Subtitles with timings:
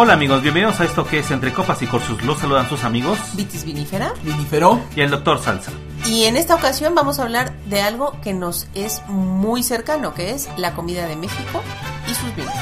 [0.00, 2.22] Hola amigos, bienvenidos a esto que es Entre Copas y Corchos.
[2.22, 4.14] Los saludan sus amigos Vitis Vinifera.
[4.22, 4.80] Vinifero.
[4.94, 5.72] y el doctor Salsa.
[6.06, 10.30] Y en esta ocasión vamos a hablar de algo que nos es muy cercano, que
[10.30, 11.64] es la comida de México
[12.08, 12.54] y sus vinos.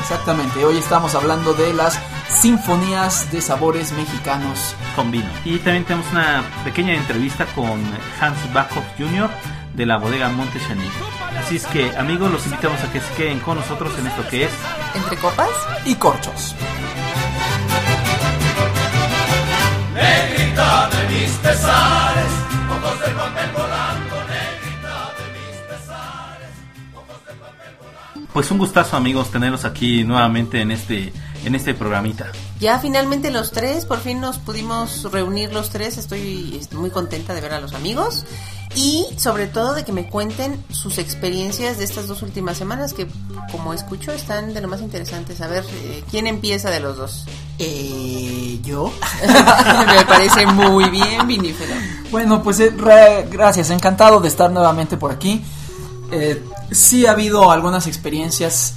[0.00, 4.74] Exactamente, hoy estamos hablando de las sinfonías de sabores mexicanos.
[4.96, 5.28] con vino.
[5.44, 7.80] Y también tenemos una pequeña entrevista con
[8.20, 9.30] Hans Bachhoff Jr.
[9.74, 10.88] de la bodega Monte Chani.
[11.38, 14.44] Así es que amigos, los invitamos a que se queden con nosotros en esto que
[14.44, 14.52] es
[14.94, 15.48] Entre copas,
[15.84, 16.54] Y corchos.
[19.94, 22.32] Negrita de mis pesares,
[22.70, 26.48] ojos de papel volando, negrita de mis pesares,
[26.94, 28.32] ojos de papel volando.
[28.32, 31.12] pues un gustazo amigos tenerlos aquí nuevamente en este
[31.44, 32.30] en este programita.
[32.62, 35.98] Ya finalmente los tres, por fin nos pudimos reunir los tres.
[35.98, 38.24] Estoy estoy muy contenta de ver a los amigos
[38.76, 43.08] y sobre todo de que me cuenten sus experiencias de estas dos últimas semanas que
[43.50, 45.40] como escucho están de lo más interesantes.
[45.40, 47.26] A ver, eh, ¿quién empieza de los dos?
[47.58, 48.92] Eh, yo.
[49.96, 51.74] me parece muy bien, Vinífero.
[52.12, 55.42] Bueno, pues eh, re- gracias, encantado de estar nuevamente por aquí.
[56.12, 58.74] Eh, sí ha habido algunas experiencias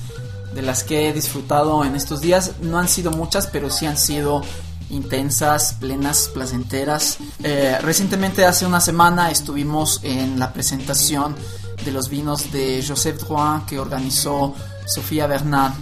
[0.55, 2.53] de las que he disfrutado en estos días.
[2.61, 4.41] No han sido muchas, pero sí han sido
[4.89, 7.17] intensas, plenas, placenteras.
[7.43, 11.35] Eh, recientemente, hace una semana, estuvimos en la presentación
[11.83, 14.55] de los vinos de Joseph Drouin que organizó
[14.87, 15.73] Sofía Bernard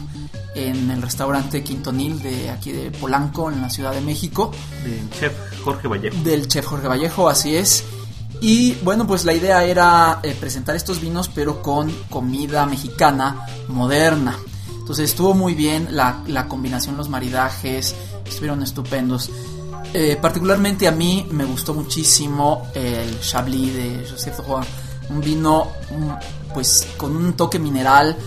[0.55, 4.51] en el restaurante Quintonil de aquí de Polanco, en la Ciudad de México
[4.83, 6.15] Del chef Jorge Vallejo.
[6.23, 7.83] del chef Jorge Vallejo, así es.
[8.41, 14.37] Y bueno, pues la idea era eh, presentar estos vinos, pero con comida mexicana moderna.
[14.83, 17.95] Entonces estuvo muy bien la, la combinación, los maridajes,
[18.25, 19.29] estuvieron estupendos.
[19.93, 24.65] Eh, particularmente a mí me gustó muchísimo el Chablis de Joseph Roy,
[25.09, 28.17] un vino mm, pues con un toque mineral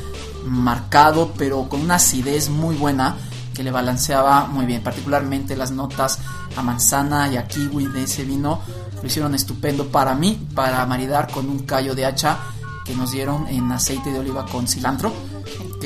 [0.47, 3.17] marcado, pero con una acidez muy buena
[3.53, 6.20] que le balanceaba muy bien, particularmente las notas
[6.57, 8.63] a manzana y a kiwi de ese vino
[9.03, 12.39] lo hicieron estupendo para mí, para maridar con un callo de hacha
[12.86, 15.13] que nos dieron en aceite de oliva con cilantro,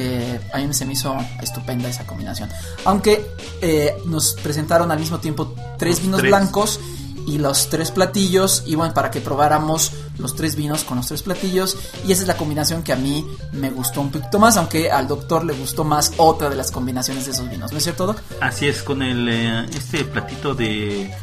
[0.00, 2.48] que a mí se me hizo estupenda esa combinación.
[2.84, 3.26] Aunque
[3.60, 6.30] eh, nos presentaron al mismo tiempo tres Los vinos tres.
[6.30, 6.80] blancos
[7.26, 11.22] y los tres platillos, y bueno, para que probáramos los tres vinos con los tres
[11.22, 14.90] platillos, y esa es la combinación que a mí me gustó un poquito más, aunque
[14.90, 18.06] al doctor le gustó más otra de las combinaciones de esos vinos, ¿no es cierto,
[18.06, 18.20] Doc?
[18.40, 21.14] Así es, con el eh, este platito de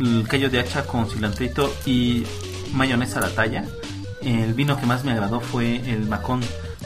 [0.00, 2.24] el callo de hacha con cilantrito y
[2.72, 3.64] mayonesa a la talla.
[4.22, 6.40] El vino que más me agradó fue el Macón,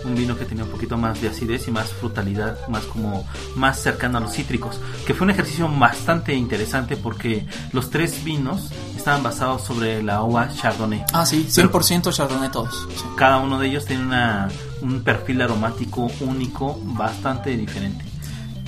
[0.05, 3.25] un vino que tenía un poquito más de acidez y más frutalidad, más como
[3.57, 8.71] más cercano a los cítricos, que fue un ejercicio bastante interesante porque los tres vinos
[8.97, 11.05] estaban basados sobre la uva Chardonnay.
[11.13, 12.89] Ah, sí, Pero 100% Chardonnay todos.
[13.17, 14.49] cada uno de ellos tiene una,
[14.83, 18.10] un perfil aromático único, bastante diferente.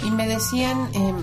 [0.04, 1.14] Y me decían, eh,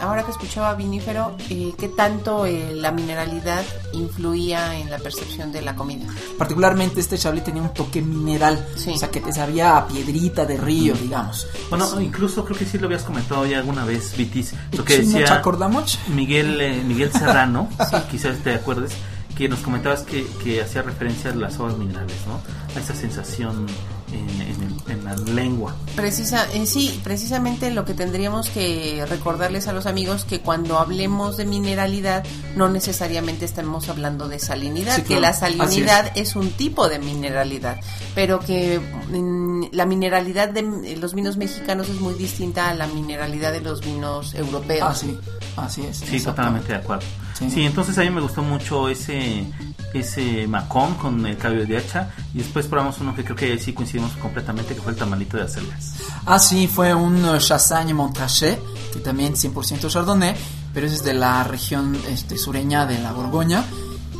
[0.00, 3.62] ahora que escuchaba a Vinífero, eh, qué tanto eh, la mineralidad
[3.92, 6.06] influía en la percepción de la comida.
[6.38, 8.90] Particularmente este Chablis tenía un toque mineral, Sí.
[8.94, 11.46] o sea que te sabía a piedrita de río, digamos.
[11.68, 15.06] Bueno, incluso creo que sí lo habías comentado ya alguna vez, Vitis, lo que ¿Sí,
[15.06, 15.98] ¿No te decía acordamos?
[16.08, 17.68] Miguel, eh, Miguel Serrano,
[18.10, 18.92] quizás te acuerdes,
[19.36, 22.40] que nos comentabas que, que hacía referencia a las aguas minerales, ¿no?
[22.74, 23.66] A esa sensación
[24.14, 25.74] en, en el- en la lengua.
[25.96, 31.36] Precisa, eh, sí, precisamente lo que tendríamos que recordarles a los amigos que cuando hablemos
[31.36, 32.22] de mineralidad
[32.54, 36.36] no necesariamente estamos hablando de salinidad, Sí, que la salinidad es.
[36.36, 37.80] un tipo de mineralidad,
[38.14, 42.86] pero que mm, la mineralidad de mm, los vinos mexicanos es muy distinta a la
[42.86, 44.86] mineralidad de los vinos europeos.
[44.88, 45.18] Ah, sí,
[45.56, 45.96] así es.
[45.98, 47.04] Sí, totalmente de acuerdo.
[47.38, 47.50] Sí.
[47.50, 47.64] Sí.
[47.64, 49.46] entonces a mí me gustó mucho ese
[49.92, 53.72] ese macón con el cabello de hacha y después probamos uno que creo que sí
[53.72, 55.94] coincidimos completamente que fue el tamalito de acelgas.
[56.26, 58.60] Ah, sí, fue un uh, Chassagne Montrachet,
[58.92, 60.34] que también 100% Chardonnay,
[60.72, 63.64] pero es de la región este, sureña de la Borgoña.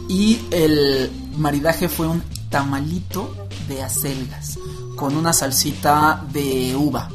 [0.08, 4.58] Y el maridaje fue un tamalito de acelgas,
[4.96, 7.08] con una salsita de uva.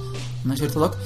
[0.44, 0.98] ¿No es cierto, Doc?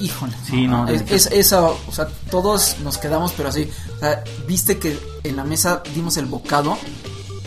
[0.00, 0.32] Híjole.
[0.44, 3.68] Sí, no, Es, eso, o sea, todos nos quedamos, pero así.
[3.96, 6.76] O sea, viste que en la mesa dimos el bocado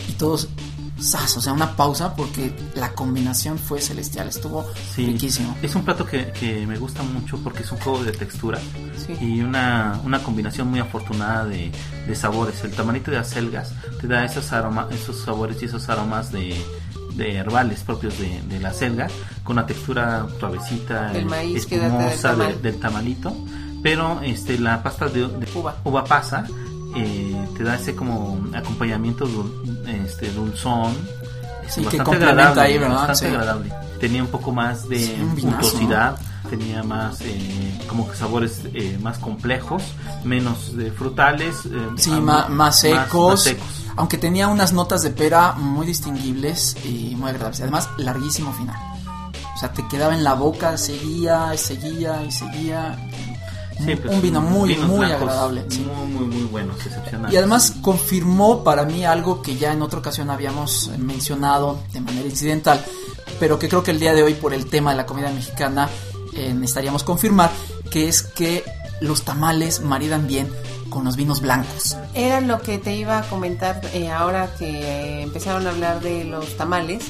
[0.08, 0.48] y todos.
[1.00, 1.36] ¡zas!
[1.36, 4.26] O sea, una pausa porque la combinación fue celestial.
[4.28, 4.66] Estuvo
[4.96, 5.56] Sí, riquísimo.
[5.62, 8.58] es un plato que, que me gusta mucho porque es un juego de textura
[9.06, 9.14] Sí.
[9.24, 11.70] y una, una combinación muy afortunada de,
[12.04, 12.64] de sabores.
[12.64, 16.60] El tamalito de acelgas te da esos, aroma, esos sabores y esos aromas de,
[17.14, 19.08] de herbales propios de, de la selga
[19.44, 22.62] con una textura suavecita, El maíz espumosa del de- tamal.
[22.62, 23.36] del tamalito.
[23.82, 25.76] Pero este, la pasta de, de Uva.
[25.84, 26.44] uva pasa
[26.96, 30.92] eh, te da ese como acompañamiento dul- este, dulzón.
[31.68, 32.94] Sí, bastante agradable, ahí, ¿verdad?
[33.08, 33.26] Bastante Sí.
[33.26, 33.72] agradable.
[34.00, 35.16] Tenía un poco más de Sí.
[36.48, 39.82] Tenía más eh, como que sabores eh, más complejos,
[40.24, 42.46] menos eh, frutales, eh, Sí, más,
[42.78, 43.66] secos, más secos.
[43.96, 47.60] Aunque tenía unas notas de pera muy distinguibles y muy agradables.
[47.60, 48.76] Además, larguísimo final.
[49.56, 52.96] O sea, te quedaba en la boca, seguía y seguía y seguía.
[53.76, 55.64] Sí, un, pues, un vino muy, muy agradable.
[55.68, 55.80] sí.
[55.80, 57.32] Muy, muy, muy buenos, excepcionales.
[57.32, 62.28] Y además confirmó para mí algo que ya en otra ocasión habíamos mencionado de manera
[62.28, 62.84] incidental,
[63.40, 65.88] pero que creo que el día de hoy por el tema de la comida mexicana
[66.38, 67.50] eh, necesitaríamos confirmar,
[67.90, 68.64] que es que
[69.00, 70.48] los tamales maridan bien
[70.88, 71.96] con los vinos blancos.
[72.14, 76.56] Era lo que te iba a comentar eh, ahora que empezaron a hablar de los
[76.56, 77.06] tamales.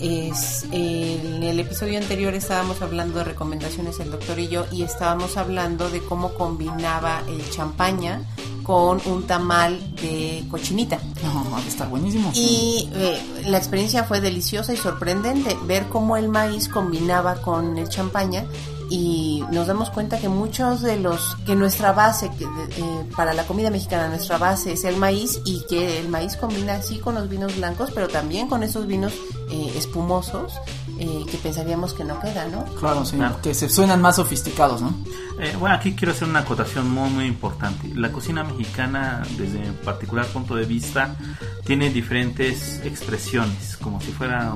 [0.00, 5.36] Es, en el episodio anterior estábamos hablando de recomendaciones el doctor y yo y estábamos
[5.36, 8.22] hablando de cómo combinaba el champaña
[8.70, 10.96] con un tamal de cochinita.
[11.24, 12.30] No, va a estar buenísimo.
[12.36, 17.88] Y eh, la experiencia fue deliciosa y sorprendente ver cómo el maíz combinaba con el
[17.88, 18.44] champaña
[18.90, 23.44] y nos damos cuenta que muchos de los que nuestra base que, eh, para la
[23.44, 27.28] comida mexicana nuestra base es el maíz y que el maíz combina así con los
[27.28, 29.14] vinos blancos pero también con esos vinos
[29.50, 30.60] eh, espumosos
[30.98, 32.64] eh, que pensaríamos que no quedan, ¿no?
[32.78, 33.40] Claro, sí, Claro.
[33.40, 34.92] que se suenan más sofisticados, ¿no?
[35.40, 37.88] Eh, bueno, aquí quiero hacer una acotación muy, muy importante.
[37.94, 41.16] La cocina mexicana, desde un particular punto de vista,
[41.64, 44.52] tiene diferentes expresiones, como si fuera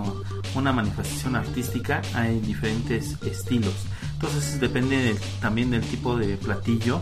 [0.55, 3.73] una manifestación artística, hay diferentes estilos.
[4.26, 7.00] Entonces depende del- también del tipo de platillo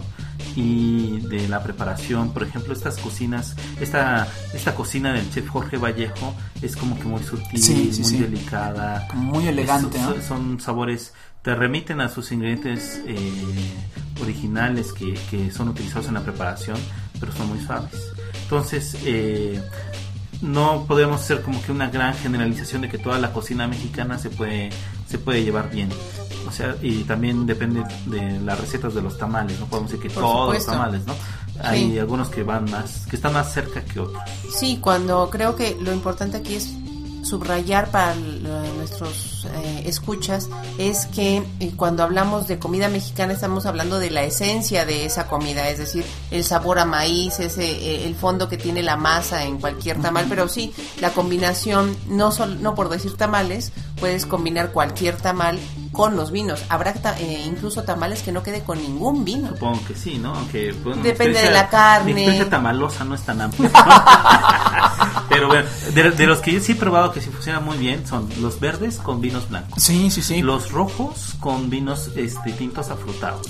[0.57, 2.33] y de la preparación.
[2.33, 7.23] Por ejemplo, estas cocinas, esta, esta cocina del chef Jorge Vallejo es como que muy
[7.23, 8.19] sutil, Sí, sí, muy sí.
[8.19, 9.07] delicada.
[9.15, 10.13] Muy elegante, Es- ¿no?
[10.15, 13.45] son, son sabores, te remiten a sus ingredientes eh,
[14.21, 16.77] originales que, que son utilizados en la preparación,
[17.21, 18.11] pero son muy suaves.
[18.43, 19.61] Entonces, eh,
[20.43, 24.29] no podemos hacer como que una gran generalización de que toda la cocina mexicana se
[24.29, 24.71] puede,
[25.09, 25.89] se puede llevar bien.
[26.47, 30.13] O sea, y también depende de las recetas de los tamales, no podemos decir que
[30.13, 30.73] Por todos supuesto.
[30.73, 31.15] los tamales, ¿no?
[31.63, 34.21] Hay algunos que van más, que están más cerca que otros.
[34.53, 36.73] Sí, cuando creo que lo importante aquí es
[37.23, 40.49] subrayar para nuestros eh, escuchas
[40.79, 45.27] es que eh, cuando hablamos de comida mexicana estamos hablando de la esencia de esa
[45.29, 49.45] comida, es decir, el sabor a maíz, ese eh, el fondo que tiene la masa
[49.45, 54.73] en cualquier tamal, pero sí la combinación no sol- no por decir tamales, puedes combinar
[54.73, 55.59] cualquier tamal
[55.93, 56.63] con los vinos.
[56.71, 59.49] Habrá ta- eh, incluso tamales que no quede con ningún vino.
[59.51, 60.35] Supongo que sí, ¿no?
[60.35, 60.73] Aunque
[61.03, 62.15] Depende de la carne.
[62.15, 63.71] Mi tamalosa no es tan amplia.
[65.29, 68.07] Pero bueno, de, de los que yo sí he probado que sí funcionan muy bien
[68.07, 69.83] son los verdes con vinos blancos.
[69.83, 70.43] Sí, sí, sí.
[70.43, 73.47] Los rojos con vinos este, tintos afrutados.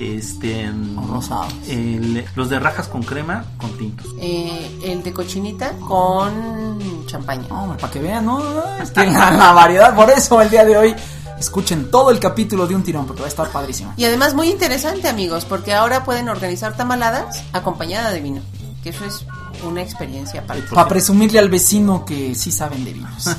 [0.00, 1.52] Este, mm, O rosados.
[1.68, 4.06] el- los de rajas con crema con tintos.
[4.20, 7.46] Eh, el de cochinita con champaña.
[7.50, 8.40] Hombre, para que vean, ¿no?
[8.80, 10.94] Es que la, la variedad, por eso el día de hoy
[11.38, 13.92] escuchen todo el capítulo de un tirón, porque va a estar padrísimo.
[13.96, 18.42] Y además muy interesante, amigos, porque ahora pueden organizar tamaladas acompañada de vino,
[18.90, 19.26] que eso es
[19.64, 23.28] una experiencia para Para presumirle al vecino que sí saben de vinos.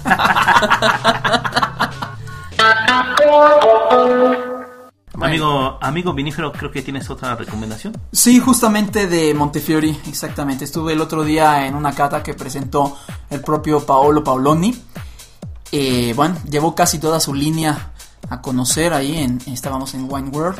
[5.21, 7.93] Amigo, amigo vinífero, creo que tienes otra recomendación.
[8.11, 10.63] Sí, justamente de Montefiori, exactamente.
[10.63, 12.97] Estuve el otro día en una cata que presentó
[13.29, 14.81] el propio Paolo Paoloni.
[15.73, 17.91] Eh, bueno, llevó casi toda su línea
[18.29, 20.59] a conocer ahí, en, estábamos en Wine World.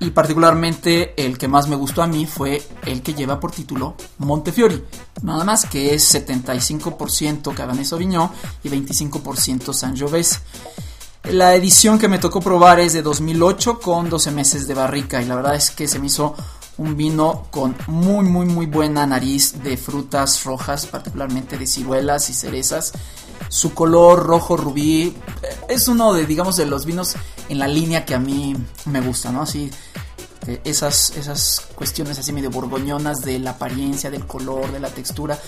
[0.00, 3.96] Y particularmente el que más me gustó a mí fue el que lleva por título
[4.18, 4.82] Montefiori.
[5.22, 8.30] Nada más que es 75% Cabernet Sauvignon
[8.64, 10.40] y 25% Sangiovese.
[11.24, 15.26] La edición que me tocó probar es de 2008 con 12 meses de barrica y
[15.26, 16.34] la verdad es que se me hizo
[16.78, 22.34] un vino con muy muy muy buena nariz de frutas rojas, particularmente de ciruelas y
[22.34, 22.92] cerezas.
[23.50, 25.14] Su color rojo rubí eh,
[25.68, 27.16] es uno de digamos de los vinos
[27.50, 29.42] en la línea que a mí me gusta, ¿no?
[29.42, 29.70] Así
[30.46, 35.38] eh, esas, esas cuestiones así medio borgoñonas de la apariencia, del color, de la textura.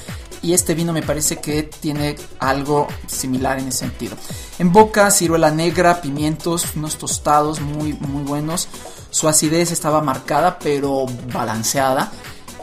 [0.42, 4.16] Y este vino me parece que tiene algo similar en ese sentido.
[4.58, 8.68] En boca, ciruela negra, pimientos, unos tostados muy, muy buenos.
[9.10, 12.10] Su acidez estaba marcada pero balanceada.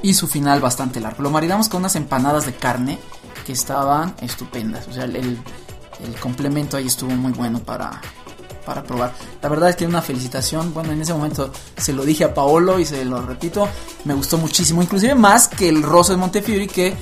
[0.02, 1.24] Y su final bastante largo.
[1.24, 2.98] Lo maridamos con unas empanadas de carne
[3.46, 4.88] que estaban estupendas.
[4.88, 5.40] O sea, el, el-
[6.22, 8.00] complemento ahí estuvo muy bueno para,
[8.70, 9.12] para probar.
[9.42, 10.76] La verdad es que una felicitación.
[10.76, 13.68] Bueno, en ese momento se lo dije a Paolo y se lo repito.
[14.06, 16.94] Me gustó muchísimo, inclusive más que el rosa de Montefiori que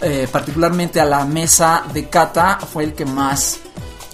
[0.00, 3.58] eh, particularmente a la mesa de Cata fue el que más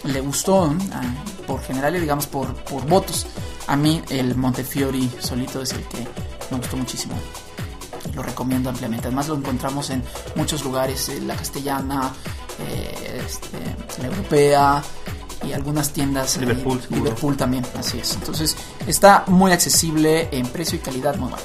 [0.05, 0.75] le gustó.
[0.95, 1.03] Ah,
[1.47, 3.27] por general, digamos por, por votos.
[3.67, 5.99] A mí el Montefiori solito es el que
[6.51, 7.15] me gustó muchísimo.
[8.11, 9.09] Y Lo recomiendo ampliamente.
[9.09, 10.03] Además lo encontramos en
[10.37, 12.15] muchos lugares, en la castellana,
[12.61, 13.59] eh, este,
[14.01, 14.83] la europea,
[15.45, 16.37] y algunas tiendas.
[16.39, 16.81] Liverpool.
[16.91, 18.15] Liverpool también, así es.
[18.15, 18.57] Entonces
[18.87, 21.45] está muy accesible en precio y calidad muy bueno.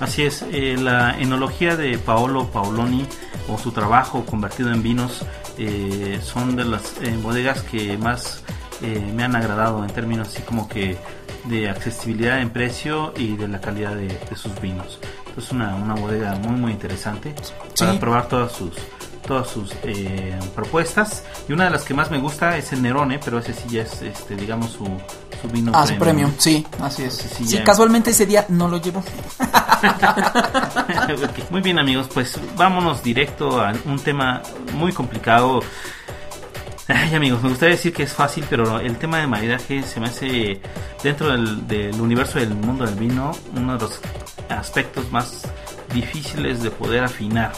[0.00, 3.06] Así es, eh, la enología de Paolo Paoloni
[3.48, 5.24] o su trabajo convertido en vinos
[5.56, 8.42] eh, son de las eh, bodegas que más
[8.82, 10.96] eh, me han agradado en términos así como que
[11.44, 14.98] de accesibilidad en precio y de la calidad de, de sus vinos.
[15.38, 17.34] Es una, una bodega muy muy interesante
[17.78, 17.98] para Sí.
[17.98, 18.72] probar todas sus
[19.26, 23.18] todas sus eh, propuestas y una de las que más me gusta es el Nerone
[23.18, 24.84] pero ese sí ya es este digamos su,
[25.40, 27.14] su vino Ah, su premium, sí, así es.
[27.14, 29.02] Sí, casualmente ese día no lo llevo.
[31.50, 34.42] Muy bien amigos, pues vámonos directo a un tema
[34.74, 35.60] muy complicado.
[36.86, 40.06] Ay amigos, me gustaría decir que es fácil, pero el tema de maridaje se me
[40.06, 40.60] hace
[41.02, 44.00] dentro del, del universo del mundo del vino uno de los
[44.48, 45.42] aspectos más
[45.92, 47.52] difíciles de poder afinar.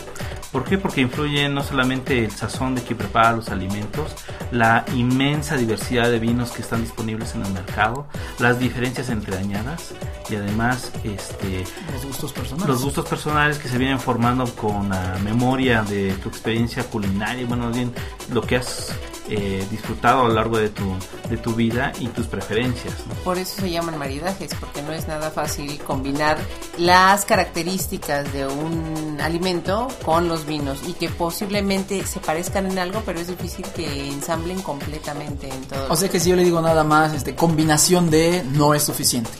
[0.52, 0.78] ¿Por qué?
[0.78, 4.14] Porque influye no solamente el sazón de quien prepara los alimentos,
[4.50, 8.06] la inmensa diversidad de vinos que están disponibles en el mercado,
[8.38, 9.94] las diferencias entre añadas
[10.30, 12.68] y además este Los gustos personales.
[12.68, 17.70] los gustos personales que se vienen formando con la memoria de tu experiencia culinaria, bueno,
[17.70, 17.92] bien
[18.32, 18.94] lo que has
[19.28, 20.84] eh, disfrutado a lo largo de tu,
[21.28, 22.94] de tu vida y tus preferencias.
[23.08, 23.14] ¿no?
[23.24, 26.38] Por eso se llaman maridajes, porque no es nada fácil combinar
[26.78, 33.02] las características de un alimento con los vinos y que posiblemente se parezcan en algo,
[33.04, 35.86] pero es difícil que ensamblen completamente en todo.
[35.88, 39.30] O sea que si yo le digo nada más, este, combinación de no es suficiente.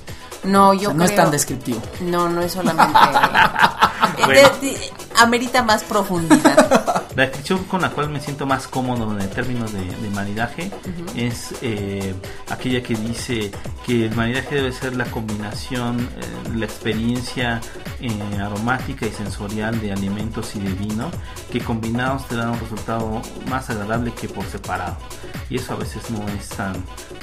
[0.44, 1.80] no, O yo sea, no es tan descriptivo.
[2.00, 2.98] No, no es solamente.
[4.18, 4.40] Eh, Bueno.
[4.62, 6.95] de- de- amerita más profundidad.
[7.16, 10.70] La descripción con la cual me siento más cómodo en términos de, de maridaje
[11.16, 12.14] es eh,
[12.50, 13.50] aquella que dice
[13.87, 17.62] que el maridaje debe ser la combinación, eh, la experiencia
[18.02, 21.11] eh, aromática y sensorial de alimentos y de vino,
[21.50, 24.99] que combinados te dan un resultado más agradable que por separado.
[25.49, 26.75] Y eso a veces no es tan,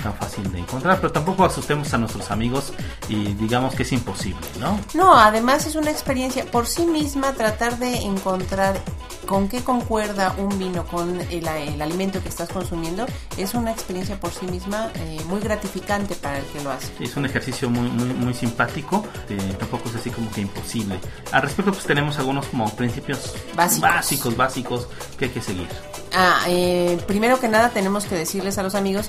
[0.02, 2.74] tan fácil de encontrar, pero tampoco asustemos a nuestros amigos
[3.10, 4.80] y digamos que es imposible, ¿no?
[4.96, 8.82] No, además es una experiencia por sí misma tratar de encontrar
[9.26, 13.06] con qué concuerda un vino con el, el alimento que estás consumiendo.
[13.38, 16.92] Es una experiencia por sí misma eh, muy gratificante para el que lo hace.
[17.02, 21.00] Es un ejercicio muy, muy, muy simpático, eh, tampoco es así como que imposible.
[21.32, 23.82] Al respecto, pues tenemos algunos como principios Básicos.
[23.90, 24.88] básicos, básicos
[25.18, 25.68] que hay que seguir.
[26.14, 29.08] Ah, eh, primero que nada tenemos que decirles a los amigos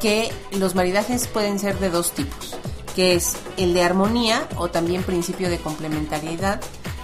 [0.00, 2.56] que los maridajes pueden ser de dos tipos,
[2.94, 6.60] que es el de armonía o también principio de complementariedad,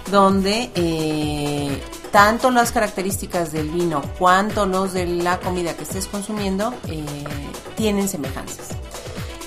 [0.09, 6.73] donde eh, tanto las características del vino cuanto los de la comida que estés consumiendo
[6.87, 7.03] eh,
[7.75, 8.69] tienen semejanzas.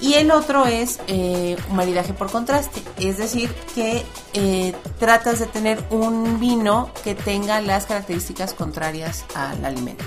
[0.02, 5.46] Y el otro es eh, un maridaje por contraste, es decir, que eh, tratas de
[5.46, 10.04] tener un vino que tenga las características contrarias al alimento.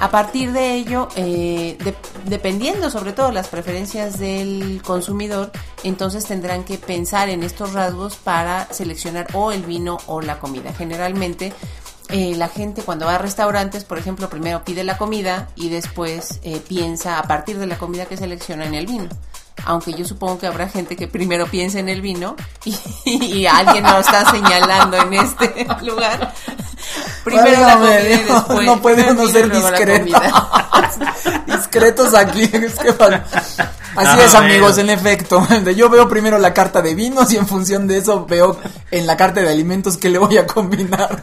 [0.00, 1.94] A partir de ello, eh, de-
[2.24, 5.52] dependiendo sobre todo las preferencias del consumidor,
[5.84, 10.72] entonces tendrán que pensar en estos rasgos para seleccionar o el vino o la comida.
[10.72, 11.52] Generalmente
[12.08, 16.40] eh, la gente cuando va a restaurantes, por ejemplo, primero pide la comida y después
[16.42, 19.08] eh, piensa a partir de la comida que selecciona en el vino.
[19.64, 22.76] Aunque yo supongo que habrá gente que primero piensa en el vino y,
[23.38, 26.32] y alguien lo está señalando en este lugar.
[27.24, 28.66] Primero la Válgame comida y Dios, después.
[28.66, 29.98] no podemos ser la discretos.
[30.20, 31.44] comida.
[31.46, 32.42] discretos aquí.
[32.52, 32.88] es que
[33.94, 35.46] Así No, es, amigos, en efecto.
[35.76, 38.58] Yo veo primero la carta de vinos y en función de eso veo
[38.90, 41.22] en la carta de alimentos que le voy a combinar.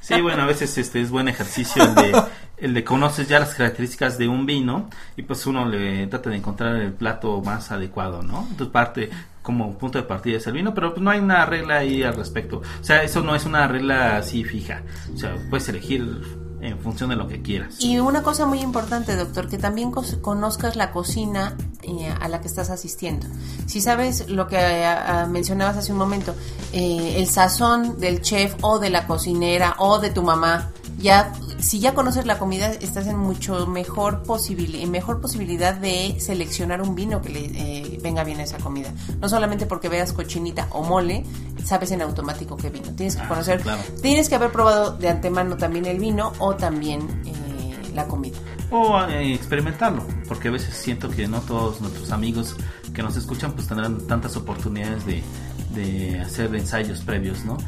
[0.00, 2.22] Sí, bueno, a veces este es buen ejercicio el de,
[2.60, 6.36] el de conoces ya las características de un vino y pues uno le trata de
[6.36, 8.46] encontrar el plato más adecuado, ¿no?
[8.50, 9.10] Entonces parte
[9.42, 12.14] como punto de partida es el vino, pero pues no hay una regla ahí al
[12.14, 12.58] respecto.
[12.58, 14.82] O sea, eso no es una regla así fija.
[15.14, 16.22] O sea, puedes elegir
[16.60, 17.76] en función de lo que quieras.
[17.80, 22.48] Y una cosa muy importante, doctor, que también conozcas la cocina eh, a la que
[22.48, 23.26] estás asistiendo.
[23.66, 24.96] Si sabes lo que eh,
[25.28, 26.34] mencionabas hace un momento,
[26.72, 31.80] eh, el sazón del chef o de la cocinera o de tu mamá, ya si
[31.80, 37.20] ya conoces la comida estás en mucho mejor posibil mejor posibilidad de seleccionar un vino
[37.22, 38.92] que le eh, venga bien a esa comida.
[39.20, 41.24] No solamente porque veas cochinita o mole,
[41.64, 42.92] sabes en automático qué vino.
[42.94, 43.80] Tienes que Ah, conocer, claro.
[44.02, 48.36] tienes que haber probado de antemano también el vino o también eh, la comida.
[48.70, 52.54] O eh, experimentarlo, porque a veces siento que no todos nuestros amigos
[52.92, 55.22] que nos escuchan pues tendrán tantas oportunidades de,
[55.74, 57.58] de hacer ensayos previos, ¿no?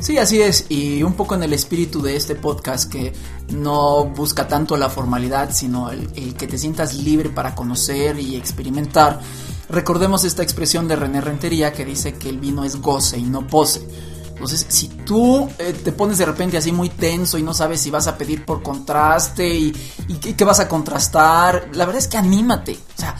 [0.00, 3.12] Sí, así es, y un poco en el espíritu de este podcast que
[3.52, 8.36] no busca tanto la formalidad, sino el, el que te sientas libre para conocer y
[8.36, 9.20] experimentar.
[9.68, 13.46] Recordemos esta expresión de René Rentería que dice que el vino es goce y no
[13.46, 13.86] pose.
[14.38, 17.90] Entonces, si tú eh, te pones de repente así muy tenso y no sabes si
[17.90, 19.72] vas a pedir por contraste y,
[20.06, 22.74] y qué, qué vas a contrastar, la verdad es que anímate.
[22.74, 23.16] O sea,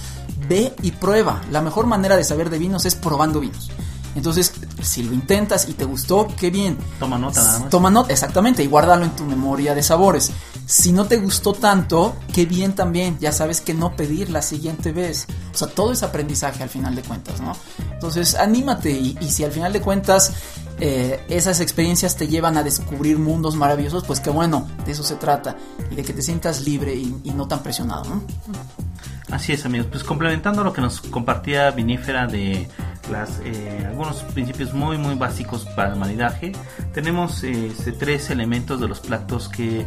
[0.48, 1.42] ve y prueba.
[1.50, 3.68] La mejor manera de saber de vinos es probando vinos.
[4.14, 6.76] Entonces, si lo intentas y te gustó, qué bien.
[6.98, 7.70] Toma nota nada más.
[7.70, 10.32] Toma nota, exactamente, y guárdalo en tu memoria de sabores.
[10.66, 13.18] Si no te gustó tanto, qué bien también.
[13.20, 15.26] Ya sabes que no pedir la siguiente vez.
[15.54, 17.52] O sea, todo es aprendizaje al final de cuentas, ¿no?
[17.92, 20.32] Entonces, anímate y, y si al final de cuentas
[20.80, 25.16] eh, esas experiencias te llevan a descubrir mundos maravillosos, pues qué bueno, de eso se
[25.16, 25.56] trata.
[25.90, 28.22] Y de que te sientas libre y, y no tan presionado, ¿no?
[29.30, 29.88] Así es, amigos.
[29.90, 32.68] Pues complementando lo que nos compartía Vinífera de
[33.10, 36.52] eh, algunos principios muy, muy básicos para el maridaje,
[36.92, 39.86] tenemos eh, este, tres elementos de los platos que,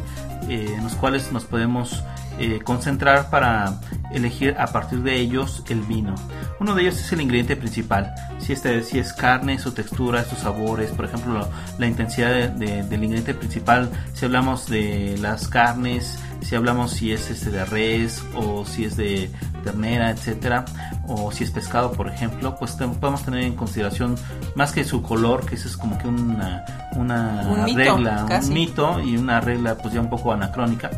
[0.50, 2.04] eh, en los cuales nos podemos
[2.40, 3.80] eh, concentrar para
[4.14, 6.16] elegir a partir de ellos el vino.
[6.60, 8.14] Uno de ellos es el ingrediente principal.
[8.40, 12.48] Si, este, si es carne, su textura, sus sabores, por ejemplo, lo- la intensidad de-
[12.50, 13.90] de- del ingrediente principal.
[14.14, 18.98] Si hablamos de las carnes, si hablamos si es este de res o si es
[18.98, 19.30] de
[19.64, 20.66] ternera, etcétera,
[21.08, 24.16] o si es pescado, por ejemplo, pues te- podemos tener en consideración
[24.56, 28.48] más que su color, que eso es como que una, una Un mito, regla, casi.
[28.50, 30.90] un mito y una regla pues ya un poco anacrónica.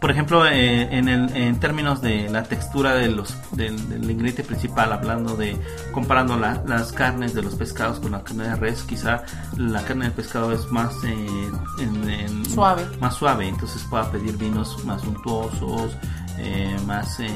[0.00, 4.42] Por ejemplo, eh, en, el- en términos de la textura de los, del, del ingrediente
[4.42, 5.56] principal, hablando de
[5.92, 9.22] comparando la- las carnes de los pescados con la carne de res, quizá
[9.56, 12.84] la carne del pescado es más eh, en- en- Suave.
[13.00, 15.96] más suave, entonces pueda pedir vinos más untuosos,
[16.38, 17.30] eh, más em,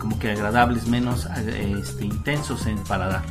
[0.00, 3.22] como que agradables, menos eh, este, intensos en paladar.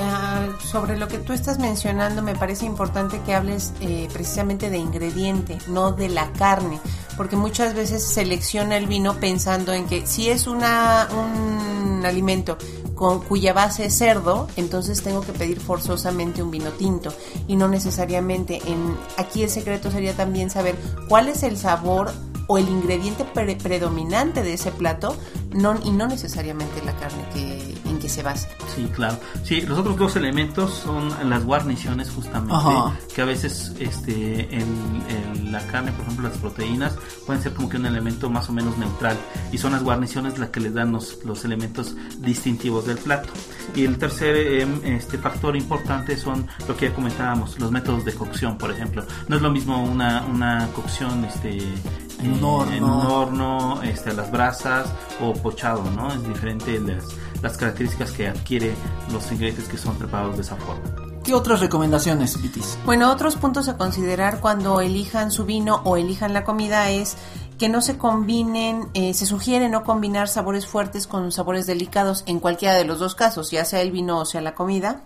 [0.00, 4.78] Ah, sobre lo que tú estás mencionando, me parece importante que hables eh, precisamente de
[4.78, 6.80] ingrediente, no de la carne,
[7.16, 12.58] porque muchas veces selecciona el vino pensando en que si es una, un alimento
[12.94, 17.12] con cuya base es cerdo, entonces tengo que pedir forzosamente un vino tinto
[17.46, 18.60] y no necesariamente.
[18.66, 20.76] En aquí el secreto sería también saber
[21.08, 22.12] cuál es el sabor
[22.46, 25.16] o el ingrediente pre- predominante de ese plato,
[25.52, 27.73] no, y no necesariamente la carne que,
[28.04, 28.48] que se basa.
[28.74, 29.18] Sí, claro.
[29.44, 32.92] Sí, los otros dos elementos son las guarniciones justamente, Ajá.
[33.14, 36.92] que a veces este el- el- la carne, por ejemplo, las proteínas
[37.24, 39.16] pueden ser como que un elemento más o menos neutral
[39.52, 43.28] y son las guarniciones las que les dan los, los elementos distintivos del plato.
[43.74, 48.12] Y el tercer em, este factor importante son lo que ya comentábamos, los métodos de
[48.14, 49.04] cocción, por ejemplo.
[49.28, 51.56] No es lo mismo una, una cocción este
[52.20, 52.72] En un eh, horno.
[52.74, 56.12] en un horno, este, a las brasas o pochado, ¿no?
[56.12, 57.04] Es diferente las,
[57.44, 58.74] las características que adquiere
[59.12, 60.82] los ingredientes que son preparados de esa forma.
[61.22, 62.78] ¿Qué otras recomendaciones, Vitis?
[62.86, 67.16] Bueno, otros puntos a considerar cuando elijan su vino o elijan la comida es
[67.58, 72.40] que no se combinen, eh, se sugiere no combinar sabores fuertes con sabores delicados en
[72.40, 75.02] cualquiera de los dos casos, ya sea el vino o sea la comida.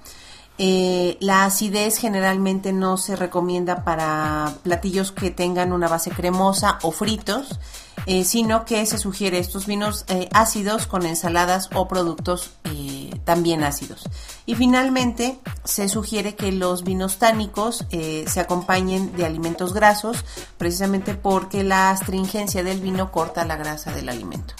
[0.59, 6.93] Eh, la acidez generalmente no se recomienda para platillos que tengan una base cremosa o
[6.93, 7.59] fritos,
[8.09, 13.63] eh, sino que se sugiere estos vinos eh, ácidos con ensaladas o productos eh, también
[13.63, 14.09] ácidos.
[14.47, 20.25] Y finalmente se sugiere que los vinos tánicos eh, se acompañen de alimentos grasos,
[20.57, 24.55] precisamente porque la astringencia del vino corta la grasa del alimento,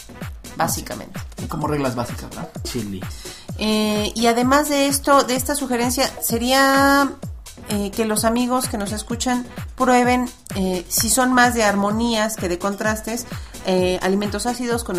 [0.59, 1.19] básicamente.
[1.49, 2.51] Como reglas básicas, ¿verdad?
[2.65, 3.01] Chili.
[3.57, 7.13] Eh, y además de esto, de esta sugerencia, sería
[7.71, 12.49] eh, que los amigos que nos escuchan prueben eh, si son más de armonías que
[12.49, 13.27] de contrastes,
[13.67, 14.97] eh, alimentos ácidos con,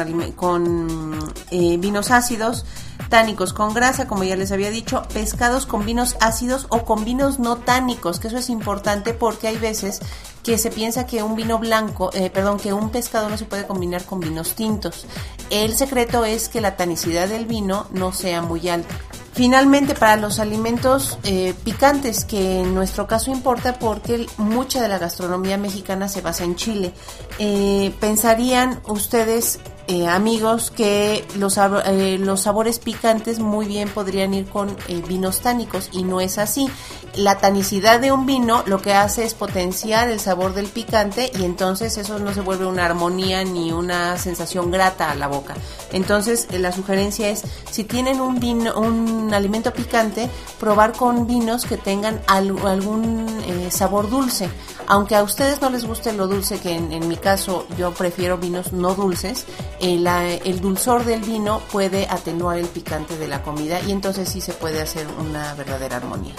[1.50, 2.66] vinos ácidos,
[3.10, 7.40] tánicos con grasa, como ya les había dicho, pescados con vinos ácidos o con vinos
[7.40, 10.00] no tánicos, que eso es importante porque hay veces
[10.44, 14.04] que se piensa que un vino blanco, perdón, que un pescado no se puede combinar
[14.06, 15.08] con vinos tintos.
[15.50, 18.96] El secreto es que la tanicidad del vino no sea muy alta.
[19.40, 24.98] Finalmente, para los alimentos eh, picantes, que en nuestro caso importa porque mucha de la
[24.98, 26.92] gastronomía mexicana se basa en Chile,
[27.38, 34.48] eh, pensarían ustedes, eh, amigos, que los, eh, los sabores picantes muy bien podrían ir
[34.48, 36.70] con eh, vinos tánicos y no es así.
[37.16, 41.44] La tanicidad de un vino lo que hace es potenciar el sabor del picante y
[41.44, 45.56] entonces eso no se vuelve una armonía ni una sensación grata a la boca.
[45.92, 51.78] Entonces la sugerencia es si tienen un vino, un alimento picante, probar con vinos que
[51.78, 53.26] tengan al- algún
[53.72, 54.48] sabor dulce.
[54.88, 58.72] Aunque a ustedes no les guste lo dulce, que en mi caso yo prefiero vinos
[58.74, 59.46] no dulces,
[59.82, 64.42] la- el dulzor del vino puede atenuar el picante de la comida y entonces sí
[64.42, 66.34] se puede hacer una verdadera armonía.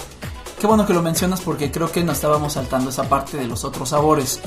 [0.59, 3.63] Qué bueno que lo mencionas porque creo que no estábamos saltando esa parte de los
[3.63, 4.39] otros sabores.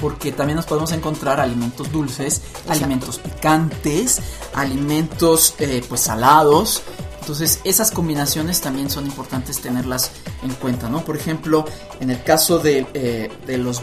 [0.00, 4.20] Porque también nos podemos encontrar alimentos dulces, alimentos picantes,
[4.54, 6.82] alimentos eh, pues salados.
[7.20, 11.04] Entonces esas combinaciones también son importantes tenerlas en cuenta, ¿no?
[11.04, 11.64] Por ejemplo,
[12.00, 13.82] en el caso de, eh, de los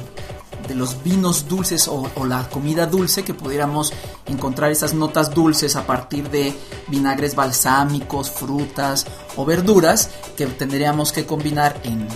[0.67, 3.93] de los vinos dulces o, la comida dulce que pudiéramos
[4.25, 6.55] encontrar esas notas dulces a partir de
[6.87, 12.07] vinagres balsámicos, frutas o verduras que tendríamos que combinar en,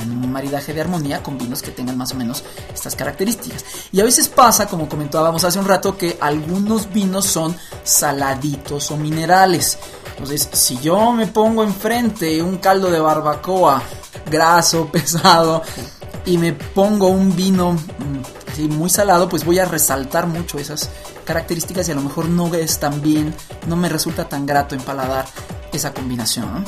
[0.00, 3.64] en un maridaje de armonía con vinos que tengan más o menos estas características.
[3.92, 8.96] Y a veces pasa, como comentábamos hace un rato, que algunos vinos son saladitos o
[8.96, 9.78] minerales.
[10.10, 13.82] Entonces, si yo me pongo enfrente un caldo de barbacoa
[14.30, 15.62] graso, pesado,
[16.24, 17.76] y me pongo un vino
[18.50, 20.90] así muy salado, pues voy a resaltar mucho esas
[21.24, 23.34] características y a lo mejor no es tan bien,
[23.66, 25.26] no me resulta tan grato en paladar
[25.72, 26.64] esa combinación.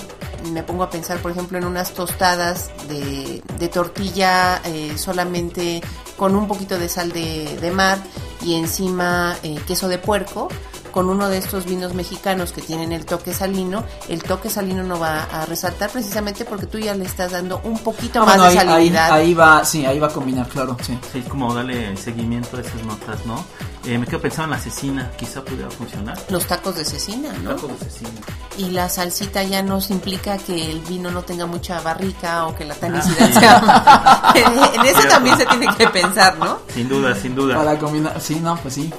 [0.52, 5.82] Me pongo a pensar, por ejemplo, en unas tostadas de, tortilla eh, solamente
[6.16, 7.98] con un poquito de sal de, de mar
[8.42, 10.48] y encima eh, queso de puerco
[10.90, 14.98] con uno de estos vinos mexicanos que tienen el toque salino, el toque salino no
[14.98, 18.50] va a resaltar precisamente porque tú ya le estás dando un poquito Ah, más bueno,
[18.52, 19.12] de ahí, salinidad.
[19.12, 20.98] ahí- ahí va, sí, ahí va a combinar, claro, sí.
[21.12, 23.44] Sí, como darle seguimiento a esas notas, ¿no?
[23.86, 26.16] Eh, me quedo pensando en la cecina, quizá pudiera funcionar.
[26.28, 27.54] Los tacos de cecina, ¿no?
[27.54, 28.10] Tacos de cecina.
[28.58, 32.66] Y la salsita ya nos implica que el vino no tenga mucha barrica o que
[32.66, 33.32] la Ah, tanicidad sí.
[33.40, 34.32] sea...
[34.74, 36.58] en eso también se tiene que pensar, ¿no?
[36.74, 37.56] Sin duda, sin duda.
[37.56, 38.92] Para combinar, sí, no, pues sí.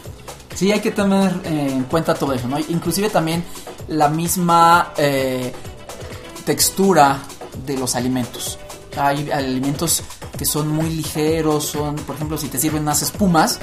[0.55, 2.59] Sí, hay que tener eh, en cuenta todo eso, ¿no?
[2.59, 3.43] Inclusive también
[3.87, 5.53] la misma eh,
[6.45, 7.19] textura
[7.65, 8.57] de los alimentos.
[8.97, 10.03] Hay alimentos
[10.37, 13.59] que son muy ligeros, son, por ejemplo, si te sirven unas espumas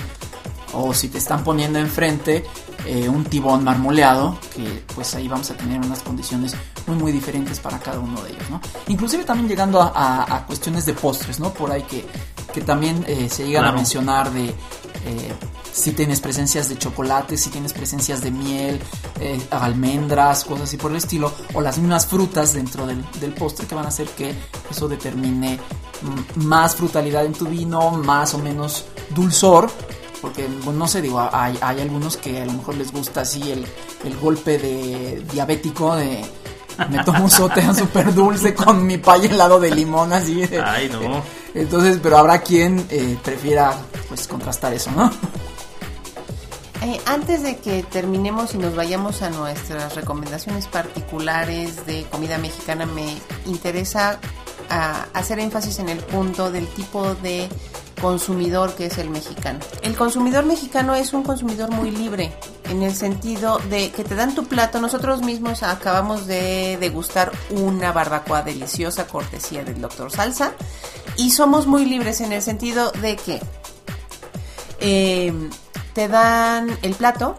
[0.72, 2.44] o si te están poniendo enfrente
[2.86, 6.54] eh, un tibón marmoleado, que pues ahí vamos a tener unas condiciones
[6.86, 8.60] muy muy diferentes para cada uno de ellos, ¿no?
[8.86, 11.52] Inclusive también llegando a, a- a cuestiones de postres, ¿no?
[11.52, 12.06] Por ahí que,
[12.52, 14.54] que también eh, se llegan a mencionar de
[15.78, 18.80] si tienes presencias de chocolate, si tienes presencias de miel,
[19.20, 23.66] eh, almendras, cosas así por el estilo, o las mismas frutas dentro del, del postre
[23.66, 24.34] que van a hacer que
[24.70, 25.58] eso determine
[26.36, 29.70] mm, más frutalidad en tu vino, más o menos dulzor,
[30.20, 33.52] porque bueno, no sé, digo, hay, hay algunos que a lo mejor les gusta así
[33.52, 33.64] el,
[34.04, 36.24] el golpe de diabético de
[36.90, 40.46] me tomo un sote súper dulce con mi pay helado de limón así.
[40.46, 41.22] de- Ay, no.
[41.54, 43.76] Entonces, pero habrá quien eh, prefiera
[44.08, 45.10] pues contrastar eso, ¿no?
[47.06, 53.16] Antes de que terminemos y nos vayamos a nuestras recomendaciones particulares de comida mexicana, me
[53.46, 54.18] interesa
[54.70, 57.48] ah, hacer énfasis en el punto del tipo de
[58.00, 59.58] consumidor que es el mexicano.
[59.82, 62.32] El consumidor mexicano es un consumidor muy libre,
[62.70, 64.80] en el sentido de que te dan tu plato.
[64.80, 70.52] Nosotros mismos acabamos de degustar una barbacoa deliciosa, cortesía del doctor Salsa,
[71.16, 73.40] y somos muy libres en el sentido de que
[74.80, 75.32] eh,
[75.94, 77.36] te dan el plato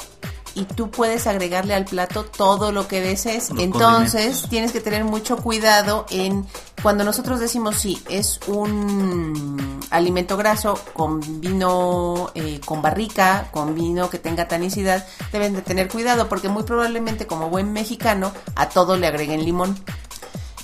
[0.55, 3.49] y tú puedes agregarle al plato todo lo que desees.
[3.51, 6.45] Los Entonces tienes que tener mucho cuidado en
[6.81, 14.09] cuando nosotros decimos sí, es un alimento graso con vino eh, con barrica, con vino
[14.09, 18.97] que tenga tanicidad, deben de tener cuidado porque muy probablemente como buen mexicano a todo
[18.97, 19.77] le agreguen limón.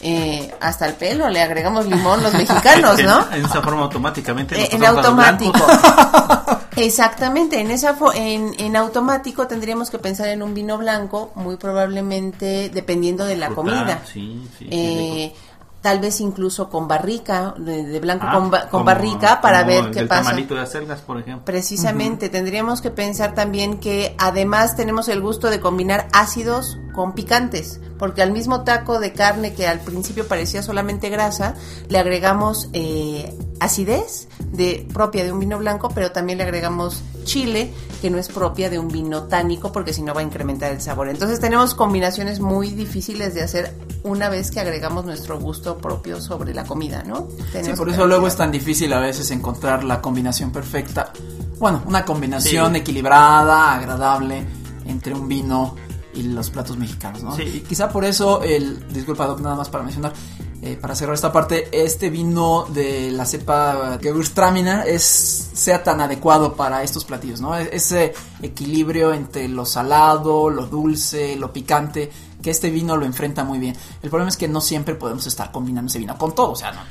[0.02, 3.34] Eh, hasta el pelo le agregamos limón los mexicanos, ¿no?
[3.34, 4.62] En esa forma automáticamente.
[4.62, 5.54] Eh, en automático.
[6.78, 11.56] Exactamente, en esa fo- en, en automático tendríamos que pensar en un vino blanco, muy
[11.58, 14.02] probablemente dependiendo de la Frutal, comida.
[14.12, 14.68] Sí, sí.
[14.72, 15.34] Eh,
[15.82, 19.60] tal vez incluso con barrica, de, de blanco Ah, con, ba- con como- barrica para
[19.60, 20.24] como ver el qué del pasa.
[20.24, 21.46] tamalito de acelgas, por ejemplo.
[21.46, 27.80] Precisamente, tendríamos que pensar también que además tenemos el gusto de combinar ácidos con picantes,
[28.00, 31.54] porque al mismo taco de carne que al principio parecía solamente grasa,
[31.88, 37.72] le agregamos eh, acidez de propia de un vino blanco, pero también le agregamos chile
[38.02, 40.82] que no es propia de un vino tánico, porque si no va a incrementar el
[40.82, 41.10] sabor.
[41.10, 46.54] Entonces tenemos combinaciones muy difíciles de hacer una vez que agregamos nuestro gusto propio sobre
[46.54, 47.28] la comida, ¿no?
[47.52, 51.12] Sí, por eso luego es tan difícil a veces encontrar la combinación perfecta.
[51.58, 52.80] Bueno, una combinación Sí.
[52.80, 54.46] equilibrada, agradable
[54.86, 55.76] entre un vino
[56.16, 57.36] y los platos mexicanos, ¿no?
[57.36, 57.44] Sí.
[57.44, 60.14] Y quizá por eso el, disculpa Doc, nada más para mencionar,
[60.62, 66.54] eh, para cerrar esta parte, este vino de la cepa Gewürztraminer es sea tan adecuado
[66.56, 67.58] para estos platillos, ¿no?
[67.58, 73.44] E- Ese equilibrio entre lo salado, lo dulce, lo picante, que este vino lo enfrenta
[73.44, 73.76] muy bien.
[74.02, 76.72] El problema es que no siempre podemos estar combinando ese vino con todo, o sea,
[76.72, 76.82] no.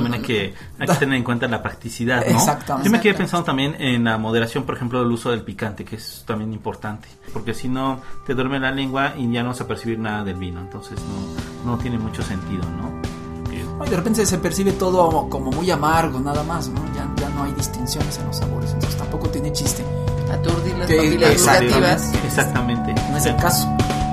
[0.00, 2.36] También hay que, hay que tener en cuenta la practicidad, ¿no?
[2.36, 2.88] Exactamente.
[2.88, 5.96] Yo me quedé pensando también en la moderación, por ejemplo, del uso del picante, que
[5.96, 7.08] es también importante.
[7.32, 10.36] Porque si no, te duerme la lengua y ya no vas a percibir nada del
[10.36, 10.60] vino.
[10.60, 10.98] Entonces
[11.64, 13.02] no, no tiene mucho sentido, ¿no?
[13.50, 16.80] Que- Ay, de repente se percibe todo como muy amargo, nada más, ¿no?
[16.94, 19.84] Ya, ya no hay distinciones en los sabores, entonces tampoco tiene chiste.
[20.32, 21.74] aturdir las papilas exactamente.
[21.74, 22.14] gustativas.
[22.24, 22.94] Exactamente.
[23.10, 23.66] No es el caso.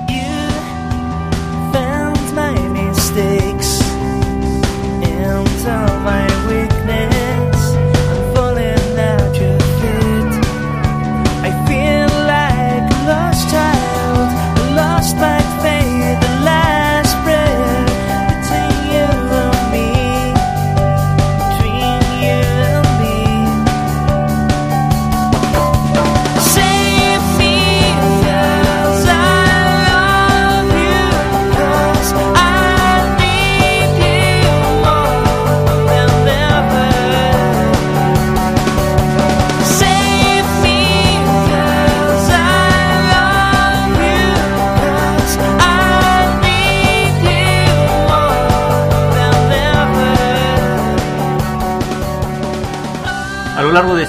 [0.09, 3.62] You found my mistakes.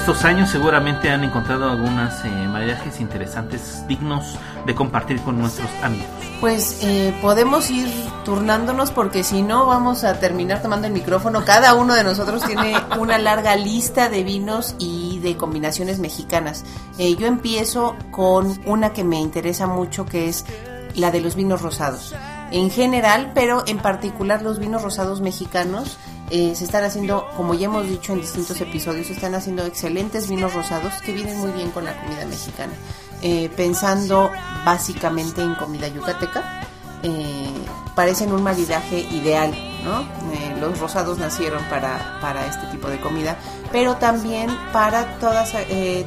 [0.05, 4.37] Estos años seguramente han encontrado algunas eh, maridajes interesantes, dignos
[4.67, 6.05] de compartir con nuestros amigos.
[6.39, 7.89] Pues eh, podemos ir
[8.23, 11.43] turnándonos porque si no vamos a terminar tomando el micrófono.
[11.43, 16.65] Cada uno de nosotros tiene una larga lista de vinos y de combinaciones mexicanas.
[16.99, 20.45] Eh, yo empiezo con una que me interesa mucho que es
[20.93, 22.13] la de los vinos rosados.
[22.51, 25.97] En general, pero en particular los vinos rosados mexicanos
[26.29, 30.27] eh, se están haciendo, como ya hemos dicho en distintos episodios, se están haciendo excelentes
[30.27, 32.73] vinos rosados que vienen muy bien con la comida mexicana.
[33.21, 34.31] Eh, pensando
[34.65, 36.61] básicamente en comida yucateca,
[37.01, 37.49] eh,
[37.95, 39.51] parecen un maridaje ideal,
[39.83, 40.01] ¿no?
[40.33, 43.37] Eh, los rosados nacieron para, para este tipo de comida,
[43.71, 45.53] pero también para todas,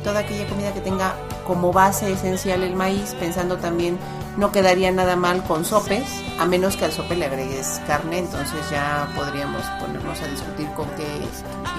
[0.04, 3.98] toda aquella comida que tenga como base esencial el maíz, pensando también
[4.38, 6.04] no quedaría nada mal con sopes,
[6.38, 10.88] a menos que al sope le agregues carne, entonces ya podríamos ponernos a discutir con
[10.90, 11.04] qué,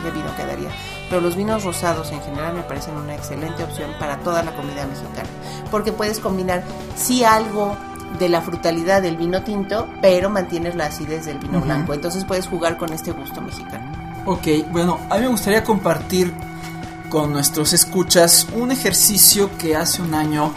[0.04, 0.70] qué vino quedaría.
[1.10, 4.86] Pero los vinos rosados en general me parecen una excelente opción para toda la comida
[4.86, 5.30] mexicana,
[5.72, 6.62] porque puedes combinar
[6.98, 7.78] sí algo
[8.20, 12.46] de la frutalidad del vino tinto, pero mantienes la acidez del vino blanco, entonces puedes
[12.48, 13.90] jugar con este gusto mexicano.
[14.26, 16.34] Ok, bueno, a mí me gustaría compartir
[17.10, 20.52] con nuestros escuchas un ejercicio que hace un año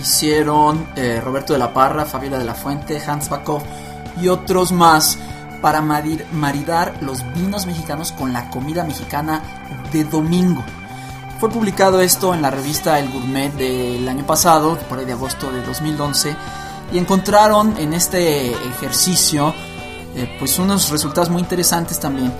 [0.00, 3.62] hicieron eh, Roberto de la Parra, Fabiola de la Fuente, Hans Bakov
[4.20, 5.18] y otros más
[5.60, 9.42] para maridar los vinos mexicanos con la comida mexicana
[9.92, 10.62] de domingo.
[11.40, 15.50] Fue publicado esto en la revista El Gourmet del año pasado, por ahí de agosto
[15.50, 16.36] de 2011,
[16.92, 19.54] y encontraron en este ejercicio
[20.14, 22.32] eh, pues unos resultados muy interesantes también,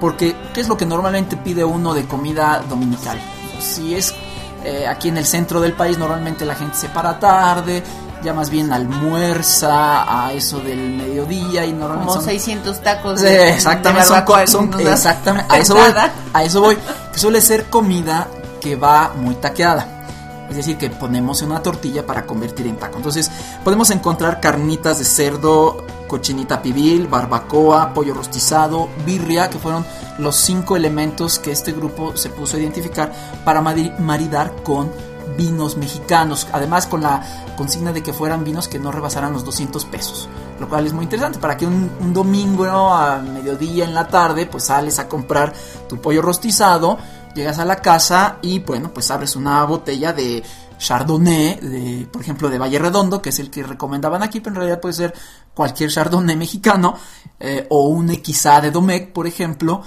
[0.00, 3.20] porque ¿qué es lo que normalmente pide uno de comida dominical?
[3.60, 4.14] Si es
[4.64, 7.82] eh, aquí en el centro del país, normalmente la gente se para tarde,
[8.22, 13.50] ya más bien almuerza a eso del mediodía y normalmente Como son 600 tacos de,
[13.50, 15.92] exactamente, de son, son- exactamente, a eso voy,
[16.32, 16.76] a eso voy,
[17.12, 18.28] que suele ser comida
[18.60, 19.94] que va muy taqueada.
[20.50, 22.96] Es decir, que ponemos en una tortilla para convertir en taco.
[22.96, 23.30] Entonces,
[23.62, 29.84] podemos encontrar carnitas de cerdo, cochinita pibil, barbacoa, pollo rostizado, birria, que fueron
[30.18, 33.12] los cinco elementos que este grupo se puso a identificar
[33.44, 34.90] para mari- maridar con
[35.36, 36.48] vinos mexicanos.
[36.52, 37.22] Además, con la
[37.56, 40.28] consigna de que fueran vinos que no rebasaran los 200 pesos.
[40.58, 44.64] Lo cual es muy interesante para que un, domingo a mediodía en la tarde, pues
[44.64, 45.52] sales a comprar
[45.88, 46.98] tu pollo rostizado,
[47.34, 50.42] llegas a la casa y bueno, pues abres una botella de
[50.78, 54.80] Chardonnay, por ejemplo, de Valle Redondo, que es el que recomendaban aquí, pero en realidad
[54.80, 55.14] puede ser
[55.54, 56.96] cualquier Chardonnay mexicano,
[57.40, 59.82] eh, o un XA de Domecq, por ejemplo,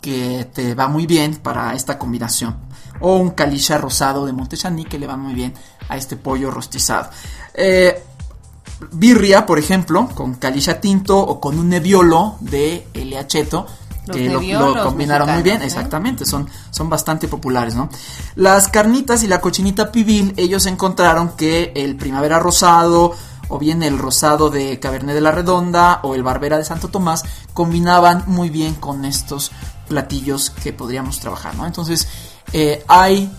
[0.00, 2.56] que te va muy bien para esta combinación.
[3.00, 5.54] O un calicha rosado de Montechaní que le va muy bien
[5.88, 7.10] a este pollo rostizado.
[7.54, 8.02] Eh,
[8.92, 13.66] birria, por ejemplo, con calicha tinto o con un nebbiolo de Eliacheto.
[14.10, 15.66] Que lo, combinaron muy bien, ¿eh?
[15.66, 17.88] exactamente, son, son bastante populares, ¿no?
[18.34, 23.14] Las carnitas y la cochinita pibil, ellos encontraron que el primavera rosado,
[23.48, 27.24] o bien el rosado de Cabernet de la Redonda, o el barbera de Santo Tomás,
[27.52, 29.50] combinaban muy bien con estos
[29.88, 31.66] platillos que podríamos trabajar, ¿no?
[31.66, 32.08] Entonces,
[32.52, 33.30] eh, hay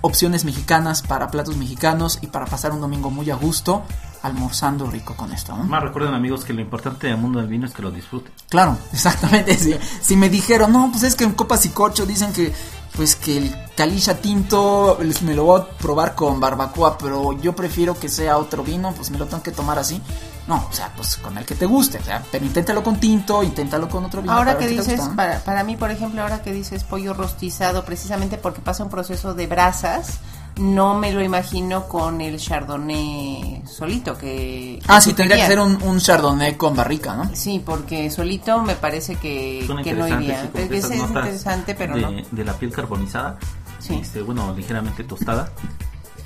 [0.00, 3.82] opciones mexicanas para platos mexicanos y para pasar un domingo muy a gusto,
[4.28, 5.64] almorzando rico con esto, ¿no?
[5.64, 8.32] Más recuerden amigos que lo importante del mundo del vino es que lo disfruten.
[8.48, 9.56] Claro, exactamente.
[9.58, 12.52] Si, si me dijeron, no, pues es que en Copas y Cocho dicen que,
[12.96, 17.54] pues que el calicha tinto les- me lo voy a probar con barbacoa, pero yo
[17.54, 20.00] prefiero que sea otro vino, pues me lo tengo que tomar así.
[20.46, 23.42] No, o sea, pues con el que te guste, o sea, pero inténtalo con tinto,
[23.42, 24.32] inténtalo con otro vino.
[24.32, 25.16] Ahora para que dices, gusta, ¿no?
[25.16, 29.34] para, para mí, por ejemplo, ahora que dices pollo rostizado, precisamente porque pasa un proceso
[29.34, 30.20] de brasas,
[30.58, 34.80] no me lo imagino con el chardonnay solito, que...
[34.88, 37.30] Ah, sí, tendría que ser un, un chardonnay con barrica, ¿no?
[37.34, 40.42] Sí, porque solito me parece que, no iría.
[40.42, 42.10] sí, Es, interesante, pero de, no.
[42.30, 43.38] de la piel carbonizada,
[43.78, 43.94] Sí.
[44.02, 45.50] este, bueno, ligeramente tostada.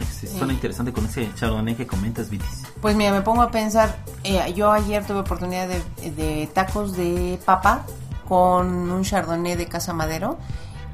[0.00, 2.62] Este, Suena interesante con ese chardonnay que comentas, Vitis.
[2.80, 7.38] Pues mira, me pongo a pensar, eh, yo ayer tuve oportunidad de, de tacos de
[7.44, 7.84] papa
[8.26, 10.38] con un chardonnay de Casa Madero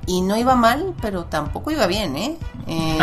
[0.08, 2.36] y no iba mal, pero tampoco iba bien, ¿eh?
[2.70, 2.98] Eh,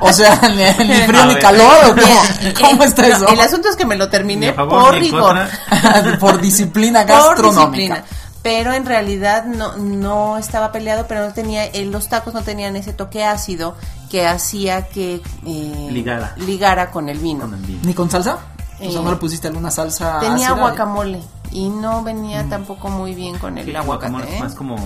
[0.00, 3.28] o sea, ni, ni frío ni calor, ¿o cómo, eh, ¿Cómo está no, eso?
[3.28, 5.36] El asunto es que me lo terminé favor por rigor.
[6.20, 7.66] Por disciplina por gastronómica.
[7.96, 8.04] disciplina.
[8.42, 12.76] Pero en realidad no, no estaba peleado, pero no tenía, eh, los tacos no tenían
[12.76, 13.74] ese toque ácido
[14.08, 16.34] que hacía que eh, Ligara.
[16.36, 17.40] ligara con el vino.
[17.40, 17.80] Con el vino.
[17.82, 18.38] ¿Ni con salsa?
[18.78, 20.60] O sea, Eh, ¿no le pusiste alguna salsa Tenía ácida?
[20.60, 24.12] guacamole y no venía tampoco muy bien con el Sí, aguacate.
[24.12, 24.36] guacamole ¿eh?
[24.36, 24.76] es más como,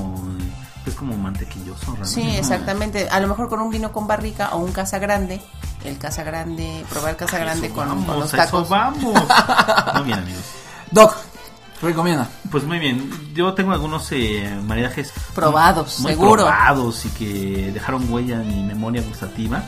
[0.86, 2.08] es como mantequilloso, realmente.
[2.08, 3.08] Sí, exactamente.
[3.10, 5.40] A lo mejor con un vino con barrica o un casa grande.
[5.84, 8.68] El casa grande, probar el casa grande con, vamos, con los eso tacos.
[8.68, 9.02] vamos.
[9.94, 10.44] Muy bien, amigos.
[10.90, 11.14] Doc,
[11.80, 12.28] Recomienda.
[12.52, 16.42] Pues muy bien, yo tengo algunos eh, maridajes Probados, muy seguro.
[16.44, 19.64] probados y que dejaron huella en mi memoria gustativa.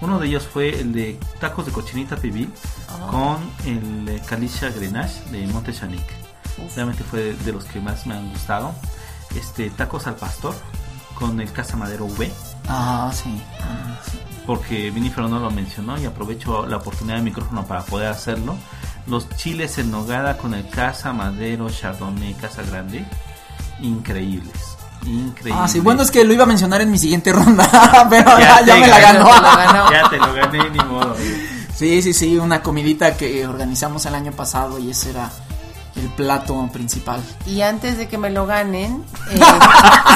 [0.00, 2.50] Uno de ellos fue el de tacos de cochinita pibil
[2.88, 3.08] Ah.
[3.10, 6.06] con el Calicia Grenache de Monte Chanic.
[6.74, 8.72] Realmente fue de los que más me han gustado.
[9.34, 10.54] Este tacos al pastor
[11.14, 12.30] con el Casa Madero V,
[12.68, 13.40] Ah, sí.
[13.60, 14.18] Ah, sí.
[14.46, 18.56] porque Vinifero no lo mencionó y aprovecho la oportunidad del micrófono para poder hacerlo.
[19.06, 23.04] Los chiles en nogada con el Casa Madero Chardonnay Casa Grande,
[23.80, 24.76] increíbles.
[25.06, 25.54] Increíbles.
[25.64, 28.62] Ah, sí, bueno, es que lo iba a mencionar en mi siguiente ronda, pero ya,
[28.76, 29.90] me ganó, la ganó.
[29.92, 31.14] Ya te lo gané, ni modo.
[31.74, 35.30] Sí, sí, sí, una comidita que organizamos el año pasado y ese era
[35.98, 37.22] el plato principal.
[37.46, 39.40] Y antes de que me lo ganen, eh,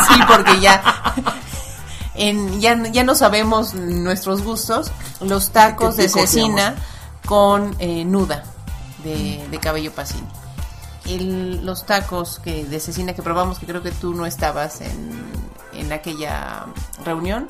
[0.09, 0.83] sí, porque ya,
[2.15, 4.91] en, ya, ya no sabemos nuestros gustos,
[5.21, 6.75] los tacos ¿Qué de cecina
[7.27, 8.45] con eh, nuda
[9.05, 10.25] de, de cabello pasín.
[11.07, 15.23] El- los tacos que de cecina que probamos, que creo que tú no estabas en,
[15.75, 16.67] en aquella
[17.05, 17.49] reunión,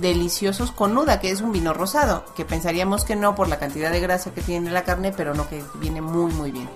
[0.00, 3.90] deliciosos con nuda, que es un vino rosado, que pensaríamos que no por la cantidad
[3.90, 6.68] de grasa que tiene la carne, pero no, que viene muy, muy bien.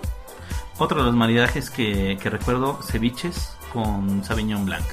[0.79, 4.85] Otro de los maridajes que, que recuerdo, ceviches con Sauvignon Blanc.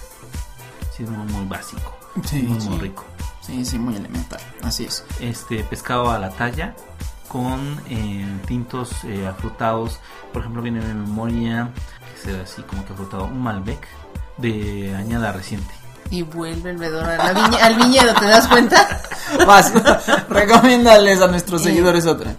[0.96, 1.96] Sí, es muy, muy básico.
[2.24, 2.68] Sí, muy, sí.
[2.68, 3.04] muy rico.
[3.40, 5.04] Sí, sí, muy elemental, así es.
[5.20, 6.74] Este pescado a la talla
[7.28, 10.00] con eh, tintos eh, afrutados.
[10.32, 11.70] Por ejemplo, viene de memoria,
[12.14, 13.86] que será así como que afrutado, un Malbec
[14.38, 15.72] de añada reciente.
[16.10, 19.00] Y vuelve el vedor a la viña- al viñedo, ¿te das cuenta?
[19.46, 19.72] Vas,
[20.28, 22.34] recomiéndales a nuestros Eh, seguidores otra.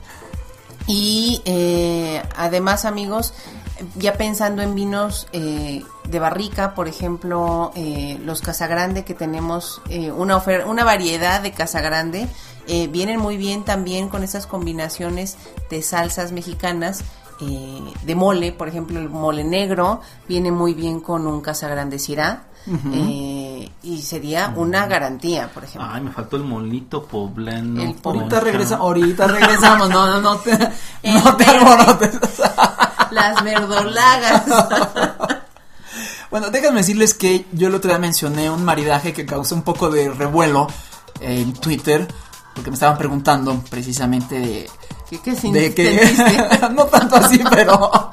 [0.87, 3.33] Y eh, además, amigos,
[3.95, 10.11] ya pensando en vinos eh, de barrica, por ejemplo, eh, los Casagrande que tenemos, eh,
[10.11, 12.27] una, una variedad de Casagrande,
[12.67, 15.37] eh, vienen muy bien también con esas combinaciones
[15.69, 17.03] de salsas mexicanas.
[17.39, 22.45] eh, de mole, por ejemplo, el mole negro viene muy bien con un Casagrande Syrah
[22.93, 23.36] eh,
[23.83, 25.89] y sería una garantía, por ejemplo.
[25.93, 27.81] Ay, me faltó el molito poblano.
[27.81, 30.51] El con Ahorita ca- regresa, ahorita regresamos, no, no, no te,
[31.03, 31.57] El no te verde.
[31.59, 32.19] alborotes.
[33.11, 34.43] Las verdolagas.
[36.29, 39.89] Bueno, déjenme decirles que yo el otro día mencioné un maridaje que causó un poco
[39.89, 40.67] de revuelo
[41.21, 42.05] en Twitter,
[42.53, 44.69] porque me estaban preguntando precisamente de,
[45.09, 48.11] ¿Qué, qué de que no tanto así, pero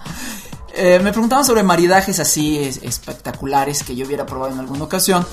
[0.72, 5.26] eh, me preguntaban sobre maridajes así es- espectaculares que yo hubiera probado en alguna ocasión.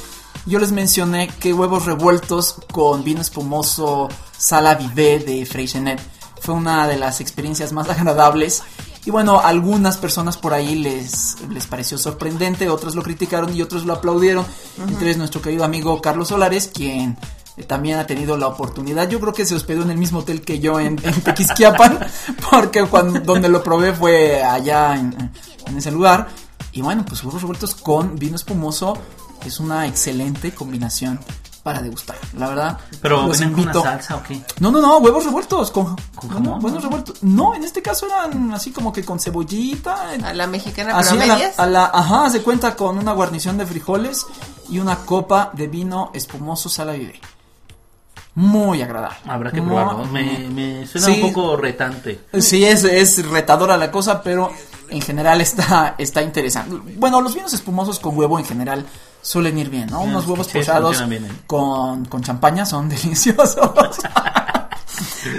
[0.45, 6.01] Yo les mencioné que huevos revueltos con vino espumoso Sala Vivé de Freixenet
[6.41, 8.63] fue una de las experiencias más agradables.
[9.05, 13.61] Y bueno, a algunas personas por ahí les, les pareció sorprendente, otros lo criticaron y
[13.61, 14.45] otros lo aplaudieron.
[14.87, 17.17] Entre ellos nuestro querido amigo Carlos Solares, quien
[17.57, 19.09] eh, también ha tenido la oportunidad.
[19.09, 21.99] Yo creo que se hospedó en el mismo hotel que yo en, en Tequisquiapan,
[22.51, 25.31] porque cuando, donde lo probé fue allá en,
[25.65, 26.29] en ese lugar.
[26.71, 28.97] Y bueno, pues huevos revueltos con vino espumoso
[29.45, 31.19] es una excelente combinación
[31.63, 32.15] para degustar.
[32.37, 33.81] La verdad, Pero los vienen con invito.
[33.81, 34.41] una salsa o qué?
[34.59, 36.43] No, no, no, huevos revueltos con, ¿Con no, jamón?
[36.59, 37.21] no, huevos revueltos.
[37.23, 40.09] No, en este caso eran así como que con cebollita.
[40.23, 43.57] A la mexicana, Así pero a la, a la- ajá, se cuenta con una guarnición
[43.59, 44.25] de frijoles
[44.69, 47.19] y una copa de vino espumoso Sala Vive.
[48.33, 49.17] Muy agradable.
[49.27, 50.05] Habrá que Muy- probarlo.
[50.05, 51.21] Me, me suena Sí.
[51.21, 52.21] un poco retante.
[52.39, 54.51] Sí, es, es retadora la cosa, pero
[54.89, 56.75] en general está, está interesante.
[56.97, 58.85] Bueno, los vinos espumosos con huevo en general
[59.21, 60.01] suelen ir bien, ¿no?
[60.01, 61.31] Sí, Unos huevos pochados bien, ¿eh?
[61.47, 63.57] con, con champaña son deliciosos.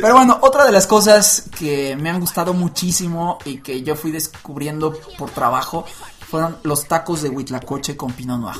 [0.00, 4.10] Pero bueno, otra de las cosas que me han gustado muchísimo y que yo fui
[4.10, 5.84] descubriendo por trabajo
[6.28, 8.56] fueron los tacos de huitlacoche con Pinot Noir.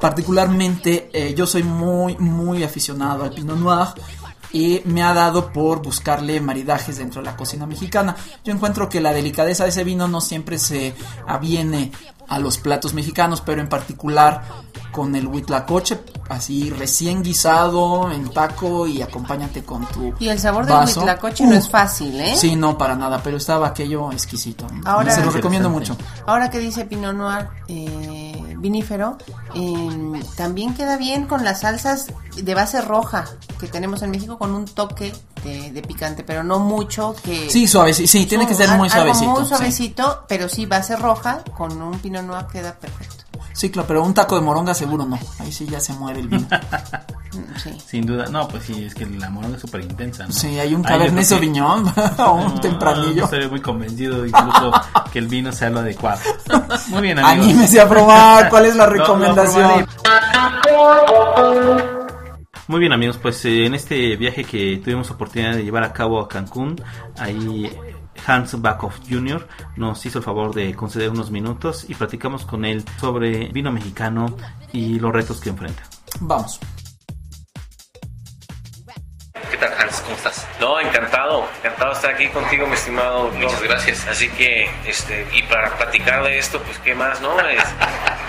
[0.00, 3.88] Particularmente, eh, yo soy muy, muy aficionado al Pinot Noir
[4.54, 8.14] y me ha dado por buscarle maridajes dentro de la cocina mexicana.
[8.44, 10.94] Yo encuentro que la delicadeza de ese vino no siempre se
[11.26, 11.90] aviene
[12.28, 14.42] a los platos mexicanos, pero en particular
[14.92, 15.98] con el huitlacoche,
[16.30, 21.00] así recién guisado en taco y acompáñate con tu Y el sabor del vaso.
[21.00, 22.34] huitlacoche no es fácil, ¿eh?
[22.36, 24.66] Sí, no, para nada, pero estaba aquello exquisito.
[24.86, 25.96] Ahora- Se lo recomiendo mucho.
[26.26, 28.33] Ahora que dice Pinot Noir eh,
[28.64, 29.18] vinífero,
[29.54, 33.26] eh, también queda bien con las salsas de base roja
[33.60, 35.12] que tenemos en México con un toque
[35.44, 37.50] de, de picante, pero no mucho que...
[37.50, 39.30] Sí, suave, sí, tiene que ser muy suavecito.
[39.32, 39.48] muy sí.
[39.48, 43.13] suavecito, pero sí base roja con un Pinot Noir queda perfecto.
[43.54, 45.18] Sí, claro, pero un taco de moronga seguro no.
[45.38, 46.46] Ahí sí ya se muere el vino.
[47.60, 47.76] Sí.
[47.84, 48.26] Sin duda.
[48.26, 50.32] No, pues sí, es que la moronga es súper intensa, ¿no?
[50.32, 53.22] Sí, hay un Cabernet Sauvignon o un No, tempranillo.
[53.22, 54.70] No estoy muy convencido incluso
[55.12, 56.20] que el vino sea lo adecuado.
[56.90, 57.46] Muy bien, amigos.
[57.46, 58.48] Anímese a probar.
[58.50, 59.86] ¿Cuál es la recomendación?
[62.66, 66.20] Muy bien amigos, pues eh, en este viaje que tuvimos oportunidad de llevar a cabo
[66.20, 66.80] a Cancún,
[67.18, 67.70] ahí
[68.26, 69.46] Hans Backhoff Jr.
[69.76, 74.36] nos hizo el favor de conceder unos minutos y platicamos con él sobre vino mexicano
[74.72, 75.82] y los retos que enfrenta.
[76.20, 76.60] Vamos.
[79.50, 80.00] ¿Qué tal Hans?
[80.00, 80.48] ¿Cómo estás?
[80.60, 83.30] No, encantado, encantado de estar aquí contigo, mi estimado.
[83.30, 84.06] Muchas gracias.
[84.08, 87.38] Así que, este, y para platicar de esto, pues qué más, ¿no?
[87.40, 87.64] Es,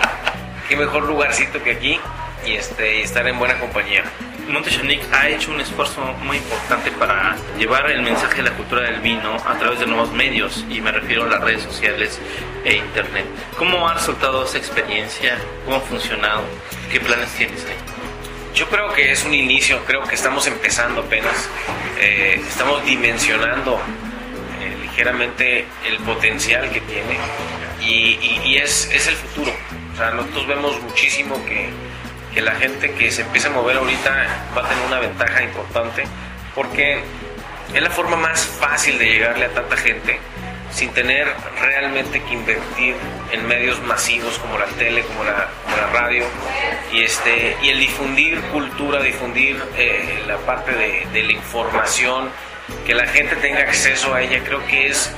[0.68, 1.98] qué mejor lugarcito que aquí
[2.44, 4.04] y este, y estar en buena compañía.
[4.48, 9.00] Montechanic ha hecho un esfuerzo muy importante para llevar el mensaje de la cultura del
[9.00, 12.20] vino a través de nuevos medios y me refiero a las redes sociales
[12.64, 13.24] e internet.
[13.58, 15.38] ¿Cómo ha resultado esa experiencia?
[15.64, 16.42] ¿Cómo ha funcionado?
[16.92, 17.74] ¿Qué planes tienes ahí?
[18.54, 21.48] Yo creo que es un inicio, creo que estamos empezando apenas,
[22.00, 23.80] eh, estamos dimensionando
[24.60, 27.18] eh, ligeramente el potencial que tiene
[27.82, 29.52] y, y- y es, es el futuro.
[29.92, 31.68] O sea, nosotros vemos muchísimo que,
[32.36, 34.10] que la gente que se empieza a mover ahorita
[34.54, 36.04] va a tener una ventaja importante
[36.54, 37.00] porque
[37.72, 40.20] es la forma más fácil de llegarle a tanta gente
[40.70, 41.32] sin tener
[41.62, 42.94] realmente que invertir
[43.32, 46.24] en medios masivos como la tele, como la, como la radio,
[46.92, 52.28] y, este, y el difundir cultura, difundir eh, la parte de, de la información,
[52.84, 55.10] que la gente tenga acceso a ella, creo que es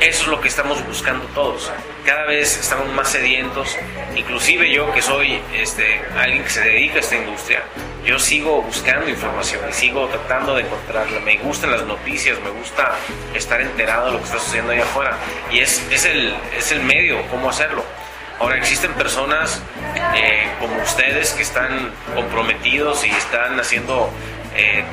[0.00, 1.70] eso es lo que estamos buscando todos.
[2.04, 3.76] Cada vez estamos más sedientos,
[4.14, 7.62] inclusive yo que soy este, alguien que se dedica a esta industria,
[8.04, 11.20] yo sigo buscando información y sigo tratando de encontrarla.
[11.20, 12.94] Me gustan las noticias, me gusta
[13.34, 15.16] estar enterado de lo que está sucediendo allá afuera.
[15.50, 17.82] Y es, es, el, es el medio, cómo hacerlo.
[18.38, 19.62] Ahora existen personas
[20.14, 24.10] eh, como ustedes que están comprometidos y están haciendo
[24.54, 24.84] eh,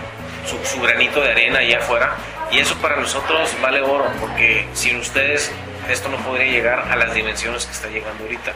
[0.48, 2.16] su, su granito de arena allá afuera
[2.54, 5.52] y eso para nosotros vale oro porque sin ustedes
[5.90, 8.54] esto no podría llegar a las dimensiones que está llegando ahorita.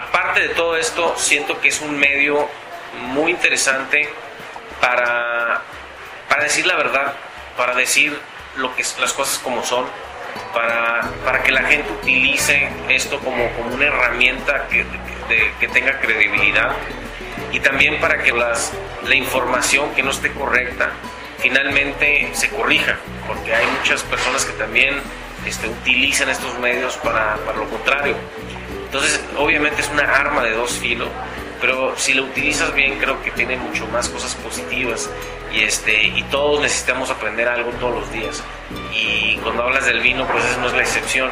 [0.00, 2.48] Aparte de todo esto, siento que es un medio
[3.14, 4.08] muy interesante
[4.80, 5.62] para,
[6.28, 7.14] para decir la verdad,
[7.56, 8.16] para decir
[8.56, 9.86] lo que, las cosas como son,
[10.54, 14.84] para, para que la gente utilice esto como, como una herramienta que,
[15.28, 16.72] de- que tenga credibilidad
[17.52, 18.72] y también para que las,
[19.04, 20.90] la información que no esté correcta
[21.40, 24.96] finalmente se corrija, porque hay muchas personas que también
[25.46, 28.14] este, utilizan estos medios para, para lo contrario.
[28.86, 31.08] Entonces, obviamente es una arma de dos filos,
[31.60, 35.10] pero si lo utilizas bien, creo que tiene mucho más cosas positivas
[35.52, 38.42] y este y todos necesitamos aprender algo todos los días.
[38.94, 41.30] Y cuando hablas del vino, pues eso no es la excepción.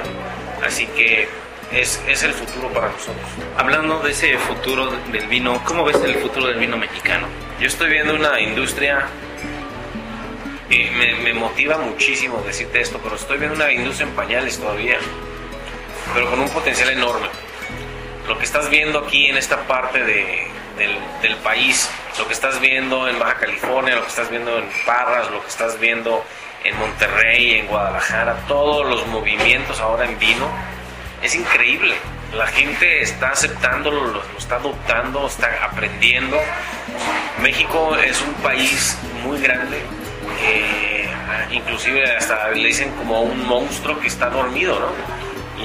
[0.64, 1.28] Así que
[1.72, 3.26] es, es el futuro para nosotros.
[3.56, 7.26] Hablando de ese futuro del vino, ¿cómo ves el futuro del vino mexicano?
[7.60, 9.06] Yo estoy viendo una industria
[10.68, 14.98] me, me motiva muchísimo decirte esto, pero estoy viendo una industria en pañales todavía,
[16.14, 17.28] pero con un potencial enorme.
[18.26, 20.46] Lo que estás viendo aquí en esta parte de-
[20.76, 24.64] del, del país, lo que estás viendo en Baja California, lo que estás viendo en
[24.86, 26.22] Parras, lo que estás viendo
[26.64, 30.48] en Monterrey, en Guadalajara, todos los movimientos ahora en vino,
[31.22, 31.94] es increíble.
[32.34, 36.38] La gente está aceptándolo, lo, lo está adoptando, está aprendiendo.
[37.42, 39.80] México es un país muy grande,
[40.40, 41.08] eh,
[41.50, 44.88] inclusive hasta le dicen como un monstruo que está dormido, ¿no?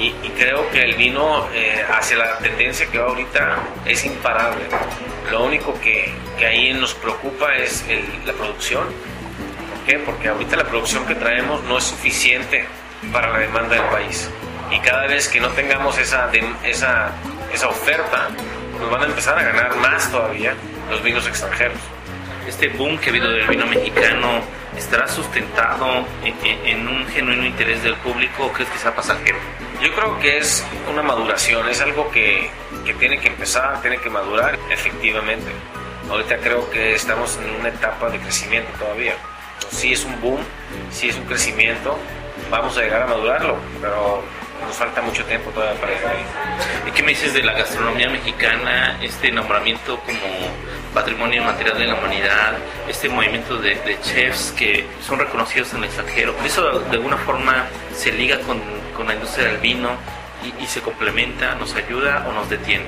[0.00, 4.64] Y, creo que el vino eh, hacia la tendencia que va ahorita es imparable.
[5.30, 7.84] Lo único que, que ahí nos preocupa es
[8.26, 8.82] la producción.
[8.82, 9.98] ¿Por qué?
[10.00, 12.66] Porque ahorita la producción que traemos no es suficiente
[13.12, 14.28] para la demanda del país.
[14.72, 16.28] Y cada vez que no tengamos esa,
[16.64, 17.12] esa,
[17.52, 18.28] esa oferta,
[18.80, 20.54] nos van a empezar a ganar más todavía
[20.90, 21.78] los vinos extranjeros.
[22.48, 24.42] Este boom que ha habido del vino mexicano
[24.76, 29.38] estará sustentado en, en- en un genuino interés del público o crees que sea pasajero?
[29.80, 32.50] Yo creo que es una maduración, es algo que,
[32.84, 35.50] que tiene que empezar, tiene que madurar, efectivamente.
[36.08, 39.14] Ahorita creo que estamos en una etapa de crecimiento todavía.
[39.54, 40.40] Entonces, sí es un boom,
[40.90, 41.98] sí es un crecimiento,
[42.50, 44.22] vamos a llegar a madurarlo, pero
[44.66, 46.24] nos falta mucho tiempo todavía para llegar ahí.
[46.88, 50.18] ¿Y qué me dices de la gastronomía mexicana, este nombramiento como
[50.94, 52.54] patrimonio inmaterial de la humanidad,
[52.88, 56.34] este movimiento de, chefs que son reconocidos en el extranjero?
[56.44, 58.62] ¿Eso de alguna forma se liga con,
[58.96, 59.90] con la industria del vino
[60.60, 62.84] y, se complementa, nos ayuda o nos detiene?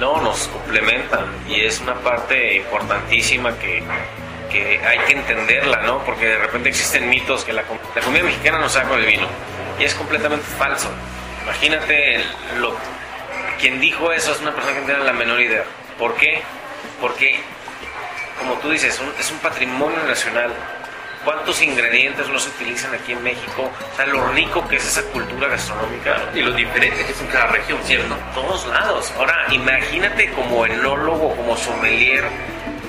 [0.00, 3.82] No, nos complementan y es una parte importantísima que,
[4.50, 6.04] que hay que entenderla, ¿no?
[6.04, 9.26] Porque de repente existen mitos que la, com- la comida mexicana no con el vino
[9.78, 10.88] y es completamente falso.
[11.44, 12.20] Imagínate
[12.58, 12.76] lo,
[13.58, 15.64] quien dijo eso es una persona que no tiene la menor idea.
[15.98, 16.42] ¿Por qué?
[17.00, 17.38] Porque,
[18.38, 20.52] como tú dices, un- es un patrimonio nacional.
[21.24, 23.68] ¿Cuántos ingredientes no se utilizan aquí en México?
[23.92, 27.26] O sea, lo rico que es esa cultura gastronómica Y lo diferente que es en
[27.26, 28.14] cada región, ¿cierto?
[28.14, 29.12] en todos lados.
[29.18, 32.22] Ahora, imagínate como enólogo, como sommelier,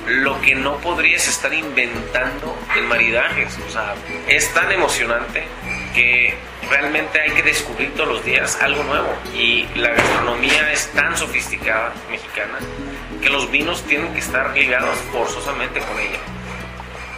[0.06, 3.58] lo que no podrías estar inventando en maridajes.
[3.66, 3.94] O sea,
[4.28, 5.42] es tan emocionante
[5.88, 6.36] porque
[6.70, 11.92] realmente hay que descubrir todos los días algo nuevo y la gastronomía es tan sofisticada
[12.08, 12.58] mexicana
[13.20, 16.18] que los vinos tienen que estar ligados forzosamente con ella.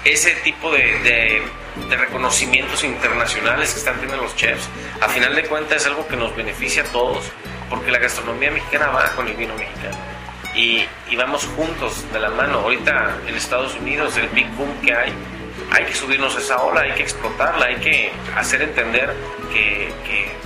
[0.05, 1.43] Ese tipo de,
[1.91, 4.69] reconocimientos internacionales que están teniendo los chefs,
[5.01, 7.31] a final de cuentas es algo que nos beneficia a todos,
[7.69, 9.97] porque la gastronomía mexicana va con el vino mexicano.
[10.55, 12.59] Y, y vamos juntos de la mano.
[12.61, 15.13] Ahorita en Estados Unidos, el big boom que hay,
[15.71, 19.15] hay que subirnos esa ola, hay que explotarla, hay que hacer entender
[19.53, 19.91] que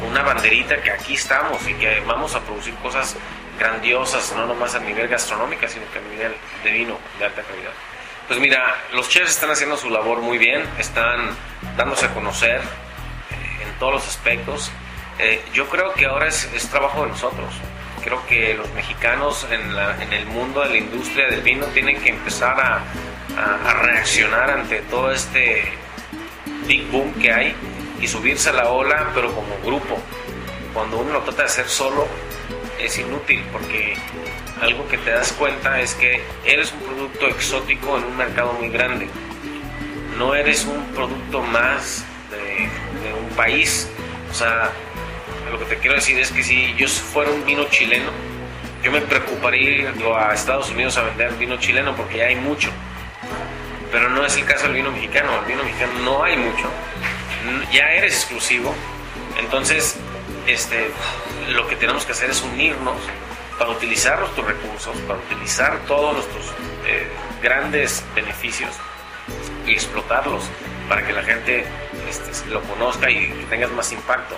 [0.07, 3.16] una banderita que aquí estamos y que vamos a producir cosas
[3.59, 7.72] grandiosas, no nomás a nivel gastronómico, sino que a nivel de vino de alta calidad.
[8.26, 11.28] Pues mira, los chefs están haciendo su labor muy bien, están
[11.76, 14.72] dándose a conocer eh, en todos los aspectos.
[15.18, 17.55] Eh, yo creo que ahora es, trabajo de nosotros.
[18.02, 22.59] Creo que los mexicanos en, el mundo de la industria del vino tienen que empezar
[22.59, 22.82] a,
[23.38, 25.72] a, a, reaccionar ante todo este
[26.66, 27.55] big boom que hay
[28.00, 29.98] y subirse a la ola, pero como grupo.
[30.72, 32.09] Cuando uno lo trata de hacer solo,
[32.79, 33.97] es inútil porque
[34.61, 38.68] algo que te das cuenta es que eres un producto exótico en un mercado muy
[38.68, 39.09] grande.
[40.18, 42.68] No eres un producto más de,
[43.12, 43.89] un país.
[44.31, 44.70] O sea,
[45.51, 48.11] lo que te quiero decir es que si yo fuera un vino chileno,
[48.83, 52.70] yo me preocuparía ir a Estados Unidos a vender vino chileno porque ya hay mucho.
[53.91, 55.31] Pero no es el caso del vino mexicano.
[55.41, 56.68] El vino mexicano no hay mucho.
[57.72, 58.75] Ya eres exclusivo.
[59.39, 59.97] Entonces,
[60.47, 60.90] este,
[61.51, 62.97] lo que tenemos que hacer es unirnos
[63.59, 66.47] para utilizar nuestros recursos, para utilizar todos nuestros
[66.86, 67.09] eh,
[67.42, 68.70] grandes beneficios
[69.66, 70.45] y explotarlos
[70.88, 71.64] para que la gente
[72.09, 74.36] este, lo conozca y que tengas más impacto.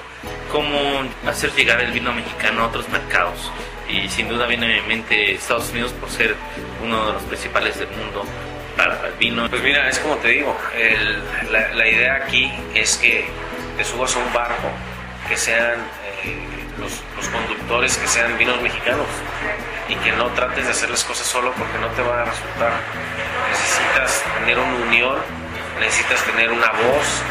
[0.50, 0.78] ¿Cómo
[1.26, 3.50] hacer llegar el vino mexicano a otros mercados?
[3.88, 6.36] Y sin duda viene en mente Estados Unidos por ser
[6.84, 8.24] uno de los principales del mundo
[8.76, 9.48] para el vino.
[9.48, 13.24] Pues mira, es como te digo, el, la, la, idea aquí es que
[13.76, 14.68] te subas a un barco,
[15.28, 15.80] que sean
[16.24, 16.36] eh,
[16.78, 19.06] los, los, conductores, que sean vinos mexicanos
[19.88, 22.72] y que no trates de hacer las cosas solo porque no te va a resultar.
[23.50, 25.16] Necesitas tener una unión,
[25.80, 27.22] necesitas tener una voz,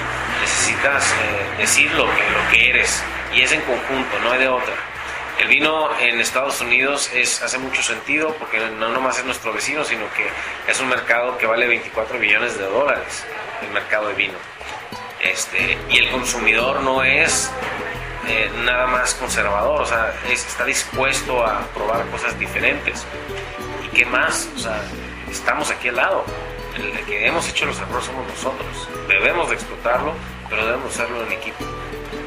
[0.41, 4.47] necesitas eh, decir lo que, lo que eres y es en conjunto, no hay de
[4.47, 4.73] otra.
[5.39, 9.83] El vino en Estados Unidos es, hace mucho sentido porque no nomás es nuestro vecino,
[9.83, 10.25] sino que
[10.71, 13.25] es un mercado que vale 24 billones de dólares,
[13.61, 14.54] el mercado de vino.
[15.25, 17.51] Este, y el consumidor no es
[18.27, 23.05] eh, nada más conservador, o sea, es, está dispuesto a probar cosas diferentes.
[23.85, 24.49] ¿Y qué más?
[24.55, 24.81] O sea,
[25.29, 26.23] estamos aquí al lado.
[26.75, 28.89] El que hemos hecho los errores somos nosotros.
[29.07, 30.13] Debemos de explotarlo,
[30.49, 31.65] pero debemos hacerlo en equipo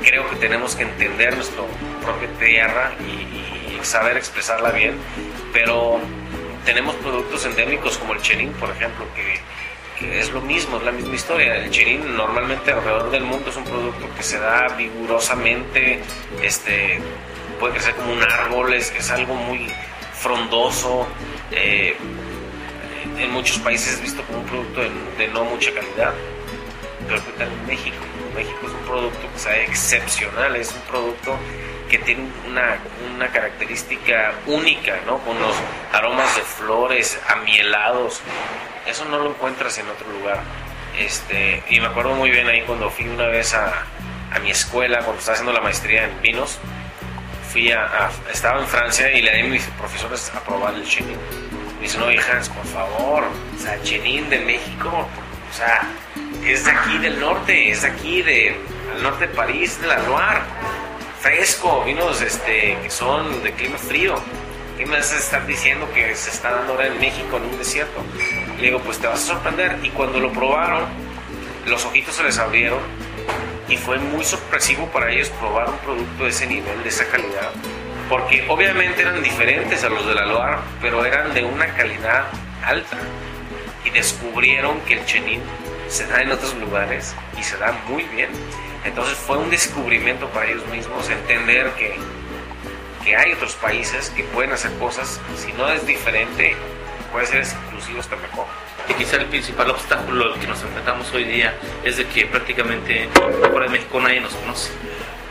[0.02, 1.64] creo que tenemos que entender nuestra
[2.02, 4.96] propia tierra y, y, saber expresarla bien,
[5.52, 6.00] pero
[6.64, 9.40] tenemos productos endémicos como el chenin, por ejemplo, que,
[10.00, 11.56] es lo mismo, es la misma historia.
[11.56, 16.00] El chenin normalmente alrededor del mundo es un producto que se da vigorosamente,
[16.42, 17.00] este,
[17.58, 19.66] puede crecer como un árbol, es, es algo muy
[20.14, 21.06] frondoso.
[21.50, 21.96] Eh,
[23.18, 24.80] en muchos países es visto como un producto
[25.18, 26.14] de, no mucha calidad,
[27.08, 27.96] pero que en México
[28.34, 31.36] México es un producto que sabe excepcional, es un producto
[31.90, 32.78] que tiene una,
[33.14, 35.18] una característica única, ¿no?
[35.18, 35.56] Con los
[35.92, 38.20] aromas de flores, amielados.
[38.88, 40.40] Eso no lo encuentras en otro lugar.
[40.98, 43.84] Este, y me acuerdo muy bien ahí cuando fui una vez a,
[44.32, 46.58] a mi escuela, cuando estaba haciendo la maestría en vinos,
[47.52, 50.84] fui a, a, estaba en Francia y le di a mis profesores a probar el
[50.84, 51.18] chenin.
[51.76, 55.82] Me dicen, no, hijas, por favor, o sea, chenin de México, o sea,
[56.44, 58.56] es de aquí del norte, es de aquí de,
[58.94, 60.40] al norte de París, de la Loire,
[61.20, 64.20] fresco, vinos este, que son de clima frío.
[64.78, 67.58] ¿Qué me vas a estar diciendo que se está dando ahora en México en un
[67.58, 68.00] desierto?
[68.58, 69.76] Le digo, pues te vas a sorprender.
[69.82, 70.84] Y cuando lo probaron,
[71.66, 72.78] los ojitos se les abrieron
[73.68, 77.50] y fue muy sorpresivo para ellos probar un producto de ese nivel, de esa calidad.
[78.08, 82.26] Porque obviamente eran diferentes a los de la Loire, pero eran de una calidad
[82.64, 82.98] alta.
[83.84, 85.42] Y descubrieron que el Chenin
[85.88, 88.30] se da en otros lugares y se da muy bien.
[88.84, 91.96] Entonces fue un descubrimiento para ellos mismos entender que,
[93.08, 96.54] que hay otros países que pueden hacer cosas, si no es diferente,
[97.10, 98.44] puede ser exclusivo hasta mejor.
[98.86, 101.54] Y quizá el principal obstáculo al que nos enfrentamos hoy día
[101.84, 104.72] es de que prácticamente fuera de México nadie nos conoce.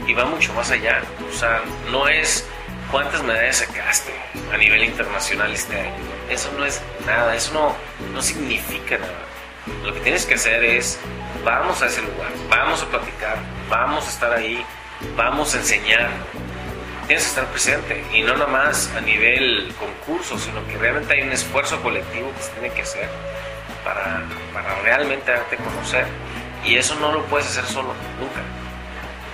[0.07, 1.61] Y va mucho más allá, o sea,
[1.91, 2.47] no es
[2.91, 4.13] cuántas medallas sacaste
[4.51, 5.93] a nivel internacional este año.
[6.31, 7.75] Eso no es nada, eso no,
[8.11, 9.27] no significa nada
[9.83, 10.97] lo que tienes que hacer es,
[11.43, 13.37] vamos a ese lugar, vamos a platicar,
[13.69, 14.65] vamos a estar ahí,
[15.15, 16.09] vamos a enseñar.
[17.07, 21.31] Tienes que estar presente y no nada a nivel concurso, sino que realmente hay un
[21.31, 23.07] esfuerzo colectivo que se tiene que hacer
[23.85, 26.05] para, para realmente darte a conocer.
[26.65, 28.41] Y eso no lo puedes hacer solo, nunca.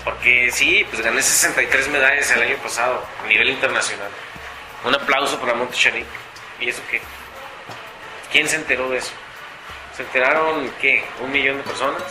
[0.03, 4.09] Porque sí, pues gané 63 medallas el año pasado a nivel internacional.
[4.85, 6.05] Un aplauso para Montechanic.
[6.59, 7.01] ¿Y eso qué?
[8.31, 9.13] ¿Quién se enteró de eso?
[9.97, 11.03] ¿Se enteraron qué?
[11.23, 12.03] ¿Un millón de personas?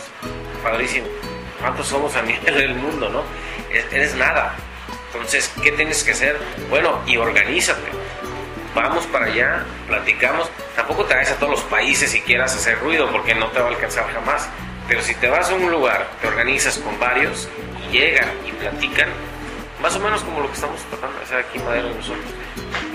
[0.61, 1.07] Padrísimo.
[1.61, 3.23] ¿Cuántos somos a nivel del mundo, no?
[3.69, 4.55] Eres nada.
[5.13, 6.37] Entonces, ¿qué tienes que hacer?
[6.69, 7.91] Bueno, y organízate.
[8.73, 10.49] Vamos para allá, platicamos.
[10.75, 13.67] Tampoco te vayas a todos los países y quieras hacer ruido porque no te va
[13.67, 14.49] a alcanzar jamás.
[14.87, 17.47] Pero si te vas a un lugar, te organizas con varios
[17.87, 19.07] y llegan y platican,
[19.81, 22.25] más o menos como lo que estamos tratando de hacer aquí en Madero y nosotros.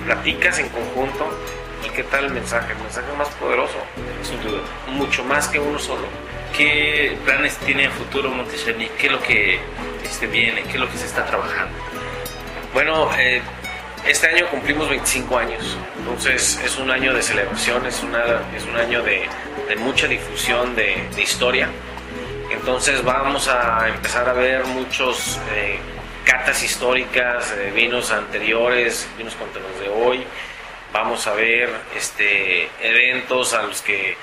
[0.04, 1.30] Platicas en conjunto
[1.86, 3.78] y qué tal el mensaje, el mensaje más poderoso,
[4.22, 4.60] Sin duda.
[4.88, 6.08] mucho más que uno solo.
[6.56, 8.88] ¿Qué planes tiene en futuro Montechani?
[8.98, 9.60] ¿Qué es lo que
[10.04, 10.62] este, viene?
[10.64, 11.78] ¿Qué es lo que se está trabajando?
[12.72, 13.40] Bueno, eh,
[14.06, 18.22] este año cumplimos 25 años, entonces es un año de celebración, es, una,
[18.54, 19.26] es un año de,
[19.68, 21.68] de mucha difusión de, historia.
[22.50, 25.78] Entonces vamos a empezar a ver muchos eh,
[26.24, 30.24] catas históricas, de vinos anteriores, vinos contra los de hoy.
[30.92, 34.16] Vamos a ver este, eventos a los, que,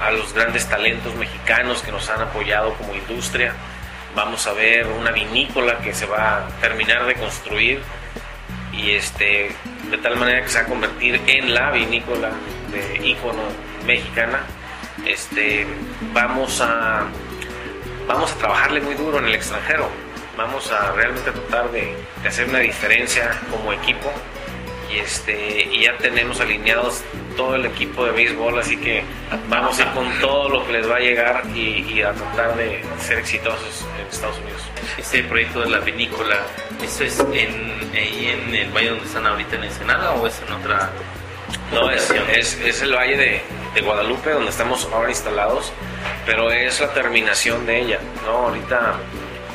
[0.00, 3.54] a los grandes talentos mexicanos que nos han apoyado como industria.
[4.14, 7.80] Vamos a ver una vinícola que se va a terminar de construir
[8.72, 9.54] y este
[9.90, 12.30] de tal manera que se va a convertir en la vinícola
[12.70, 13.42] de ícono
[13.86, 14.40] mexicana
[15.06, 15.66] este
[16.12, 17.06] vamos a
[18.06, 19.88] vamos a trabajarle muy duro en el extranjero.
[20.36, 24.10] Vamos a realmente tratar de, de hacer una diferencia como equipo
[24.92, 27.02] y este y ya tenemos alineados
[27.38, 29.04] todo el equipo de béisbol así que
[29.48, 32.56] vamos a ir con todo lo que les va a llegar y, y a tratar
[32.56, 34.60] de ser exitosos en Estados Unidos
[34.98, 36.36] Este proyecto de la vinícola,
[36.82, 40.52] ¿eso es en, ahí en el valle donde están ahorita en Ensenada o es en
[40.52, 40.90] otra
[41.72, 43.42] No, es, es, es el Valle de,
[43.74, 45.72] de Guadalupe donde estamos ahora instalados,
[46.26, 48.48] pero es la terminación de ella, ¿no?
[48.48, 48.96] Ahorita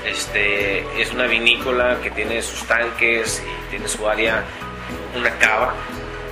[0.05, 4.43] este, es una vinícola que tiene sus tanques y tiene su área,
[5.17, 5.73] una cava,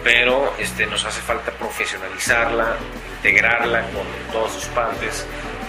[0.03, 2.75] pero este, nos hace falta profesionalizarla,
[3.17, 5.25] integrarla con todas sus partes.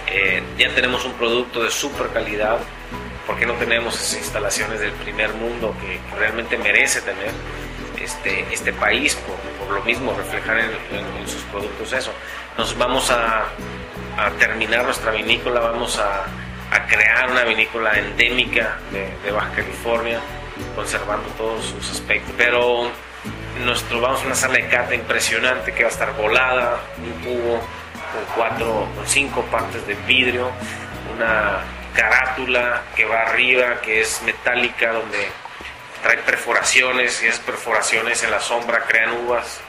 [0.07, 2.57] Eh, ya tenemos un producto de super calidad,
[3.25, 7.31] porque no tenemos esas instalaciones del primer mundo que, que realmente merece tener
[8.01, 12.11] este, este país por, por lo mismo reflejar en, en- en sus productos eso.
[12.57, 13.45] Nos vamos a,
[14.17, 16.25] a terminar nuestra vinícola, vamos a,
[16.71, 20.19] a crear una vinícola endémica de, de Baja California,
[20.75, 22.33] conservando todos sus aspectos.
[22.37, 22.91] Pero
[23.59, 27.57] nuestro, vamos a una sala de cata impresionante que va a estar volada, un cubo
[27.57, 30.51] con cuatro, con cinco partes de vidrio,
[31.15, 31.59] una
[31.93, 35.27] carátula que va arriba, que es metálica, donde
[36.01, 39.61] trae perforaciones y esas perforaciones en la sombra crean uvas.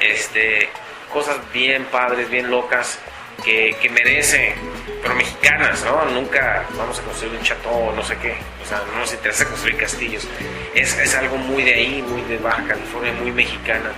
[0.00, 0.68] Este,
[1.12, 2.98] cosas bien padres, bien locas
[3.44, 4.54] que, que merece,
[5.02, 6.04] pero mexicanas, ¿no?
[6.06, 8.34] Nunca vamos a construir un chateau o no sé qué.
[8.62, 10.26] O sea, no nos interesa construir castillos.
[10.74, 13.92] Es, es algo muy de ahí, muy de Baja California, muy mexicana.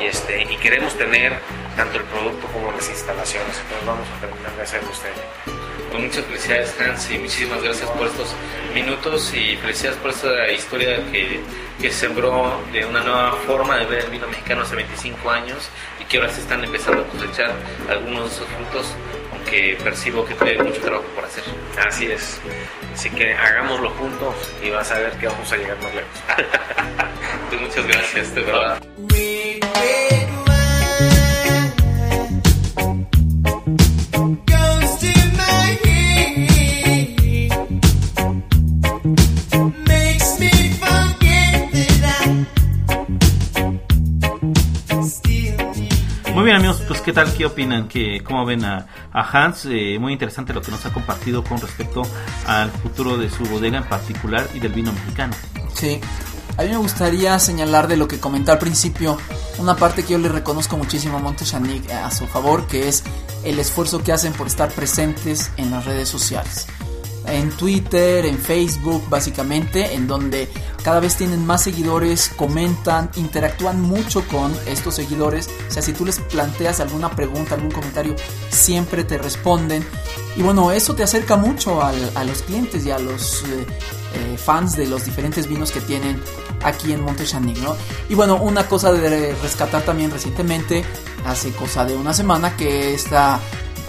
[0.00, 1.32] Y, este, y queremos tener
[1.76, 3.56] tanto el producto como las instalaciones.
[3.58, 5.59] Entonces vamos a terminar de hacerlo usted.
[5.90, 8.28] Pues muchas felicidades Hans y muchísimas gracias por estos
[8.72, 11.40] minutos y felicidades por esta historia que,
[11.80, 15.68] que sembró de una nueva forma de ver el vino mexicano hace 25 años
[16.00, 17.52] y que ahora se están empezando a cosechar
[17.88, 18.94] algunos de esos frutos,
[19.32, 21.44] aunque percibo que todavía hay mucho trabajo por hacer.
[21.84, 22.40] Así es.
[22.94, 26.10] Así que hagámoslo juntos y vas a ver que vamos a llegar más lejos.
[27.50, 28.80] Pues muchas gracias, de verdad.
[47.00, 50.60] Pues qué tal, qué opinan, ¿Qué, cómo ven a, a Hans, Eh, muy interesante lo
[50.60, 52.02] que nos ha compartido con respecto
[52.46, 55.32] al futuro de su bodega en particular y del vino mexicano.
[55.74, 55.98] Sí.
[56.58, 59.16] A mí me gustaría señalar de lo que comenté al principio,
[59.58, 63.02] una parte que yo le reconozco muchísimo a Montechanic eh, a su favor, que es
[63.44, 66.66] el esfuerzo que hacen por estar presentes en las redes sociales.
[67.32, 70.48] En Twitter, en Facebook, básicamente, en donde
[70.82, 75.48] cada vez tienen más seguidores, comentan, interactúan mucho con estos seguidores.
[75.68, 78.16] O sea, si tú les planteas alguna pregunta, algún comentario,
[78.50, 79.84] siempre te responden.
[80.36, 81.92] Y bueno, eso te acerca mucho a
[82.24, 83.66] los clientes y a los eh,
[84.14, 86.20] eh, fans de los diferentes vinos que tienen
[86.64, 87.76] aquí en Montechanic, ¿no?
[88.08, 90.84] Y bueno, una cosa de rescatar también recientemente,
[91.24, 93.40] hace cosa de una semana, que esta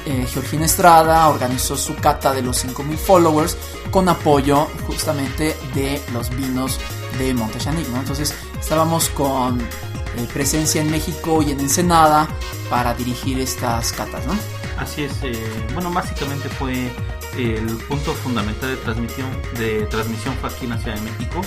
[0.06, 3.58] eh, Georgina Estrada organizó su cata de los 5000 followers
[3.92, 6.80] con apoyo justamente de los vinos
[7.18, 8.00] de Montechanic, ¿no?
[8.00, 12.28] Entonces estábamos con eh, presencia en México y en Ensenada
[12.70, 14.34] para dirigir estas catas, ¿no?
[14.78, 15.34] Así es, eh,
[15.74, 16.92] bueno, básicamente fue
[17.38, 21.42] el punto fundamental de transmisión, de transmisión fue aquí en la Ciudad de México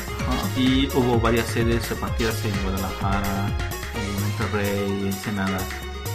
[0.56, 3.48] y hubo varias sedes repartidas en Guadalajara,
[3.94, 5.58] en Monterrey, Ensenada,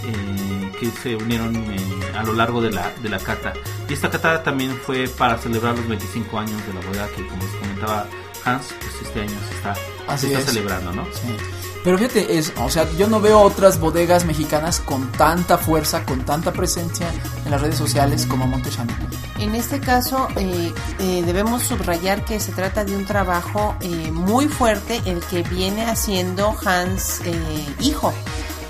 [0.06, 1.78] eh, que se unieron eh,
[2.18, 3.54] a lo largo de la, de la cata.
[3.88, 7.42] Y esta cata también fue para celebrar los 25 años de la bodega que como
[7.44, 8.08] les comentaba
[8.46, 9.76] Hans, pues este año se está,
[10.08, 10.46] Así se está es.
[10.46, 11.06] celebrando, ¿no?
[11.06, 11.36] Sí.
[11.84, 16.26] Pero fíjate, es, o sea, yo no veo otras bodegas mexicanas con tanta fuerza, con
[16.26, 17.08] tanta presencia
[17.46, 18.94] en las redes sociales como Montechani.
[19.40, 24.50] En este caso, eh, eh, debemos subrayar que se trata de un trabajo eh, muy
[24.50, 28.14] fuerte el que viene haciendo Hans eh, Hijo,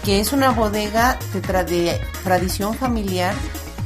[0.09, 3.35] que es una bodega de, tra- de tradición familiar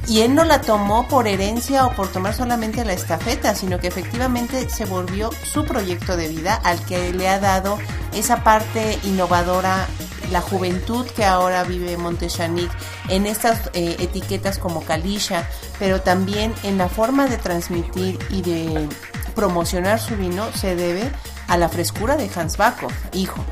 [0.07, 3.87] y él no la tomó por herencia o por tomar solamente la estafeta, sino que
[3.87, 7.77] efectivamente se volvió su proyecto de vida al que le ha dado
[8.13, 9.85] esa parte innovadora
[10.31, 12.71] la juventud que ahora vive Montechanic
[13.09, 15.45] en estas eh, etiquetas como Kalisha,
[15.77, 18.87] pero también en la forma de transmitir y de
[19.35, 21.11] promocionar su vino se debe
[21.49, 23.43] a la frescura de Hans Bakov, hijo,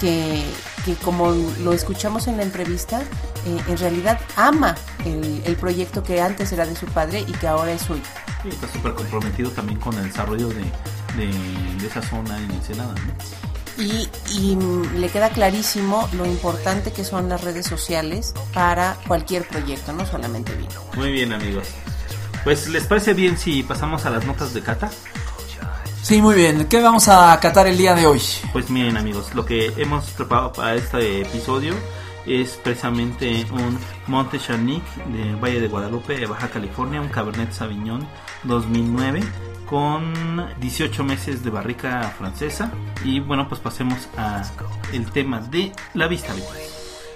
[0.00, 0.42] que,
[0.84, 1.32] que como
[1.62, 3.00] lo escuchamos en la entrevista,
[3.46, 4.74] eh, en realidad ama
[5.04, 8.02] el, el proyecto que antes era de su padre y que ahora es suyo.
[8.44, 10.64] Y está súper comprometido también con el desarrollo de,
[11.16, 11.26] de,
[11.78, 13.14] de esa zona en Ensenada, ¿no?
[13.76, 14.56] Y, y,
[14.98, 20.54] le queda clarísimo lo importante que son las redes sociales para cualquier proyecto, no solamente
[20.54, 20.80] vino.
[20.94, 21.66] Muy bien, amigos.
[22.44, 24.90] Pues, ¿les parece bien si pasamos a las notas de cata?
[26.04, 26.66] Sí, muy bien.
[26.68, 28.20] ¿Qué vamos a catar el día de hoy?
[28.52, 31.72] Pues miren amigos, lo que hemos preparado para este episodio
[32.26, 38.06] es precisamente un Monte Chanic de Valle de Guadalupe, Baja California, un Cabernet Sauvignon
[38.42, 39.22] 2009
[39.64, 42.70] con 18 meses de barrica francesa
[43.02, 44.42] y bueno pues pasemos a
[44.92, 46.52] el tema de la vista amigos.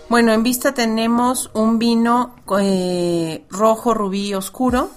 [0.08, 4.88] Bueno, en vista tenemos un vino eh, rojo rubí oscuro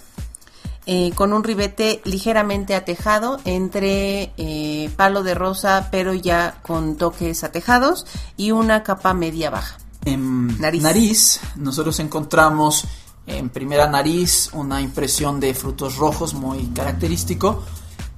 [0.94, 7.46] eh, con un ribete ligeramente atejado entre eh, palo de rosa pero ya con toques
[7.46, 9.78] atejados y una capa media baja.
[10.04, 10.82] En Nariz.
[10.84, 12.84] nariz, nosotros encontramos
[13.26, 17.64] en primera nariz una impresión de frutos rojos muy característico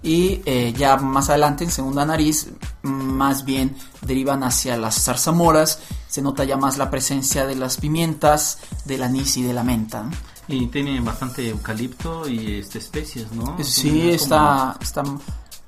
[0.01, 2.47] y eh, ya más adelante en segunda nariz
[2.82, 8.57] más bien derivan hacia las zarzamoras, se nota ya más la presencia de las pimientas,
[8.86, 10.01] del anís y de la menta.
[10.01, 10.32] ¿no?
[10.47, 13.57] Y tiene bastante eucalipto y este especias, ¿no?
[13.63, 15.03] Sí, está, está,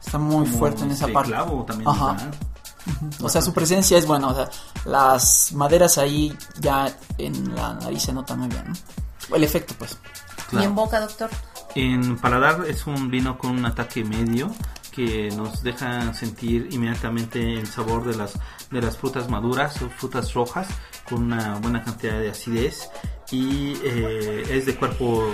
[0.03, 1.29] está muy como- fuerte en esa este parte.
[1.31, 2.17] clavo también Ajá.
[3.23, 4.27] O sea, su presencia es buena.
[4.27, 4.49] O sea,
[4.85, 8.63] las maderas ahí ya en la nariz se nota muy bien.
[9.29, 9.35] ¿no?
[9.35, 9.97] El efecto, pues.
[10.49, 10.63] Claro.
[10.63, 11.29] ¿Y en boca, doctor?
[11.73, 14.53] En paladar es un vino con un ataque medio
[14.91, 18.33] que nos deja sentir inmediatamente el sabor de las
[18.71, 20.67] de las frutas maduras o frutas rojas
[21.09, 22.89] con una buena cantidad de acidez
[23.31, 25.27] y eh, es de cuerpo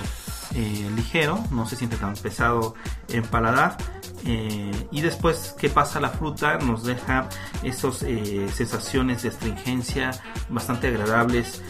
[0.56, 2.76] eh, ligero, no se siente tan pesado
[3.10, 3.78] en paladar.
[4.26, 7.28] eh, y después que pasa la fruta nos deja
[7.64, 8.06] esas
[8.54, 10.12] sensaciones de astringencia
[10.50, 11.62] bastante agradables.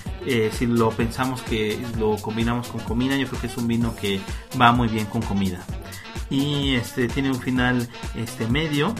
[0.51, 4.19] Si lo pensamos que lo combinamos con comida, yo creo que es un vino que
[4.59, 5.59] va muy bien con comida.
[6.29, 8.93] Y este tiene un final este medio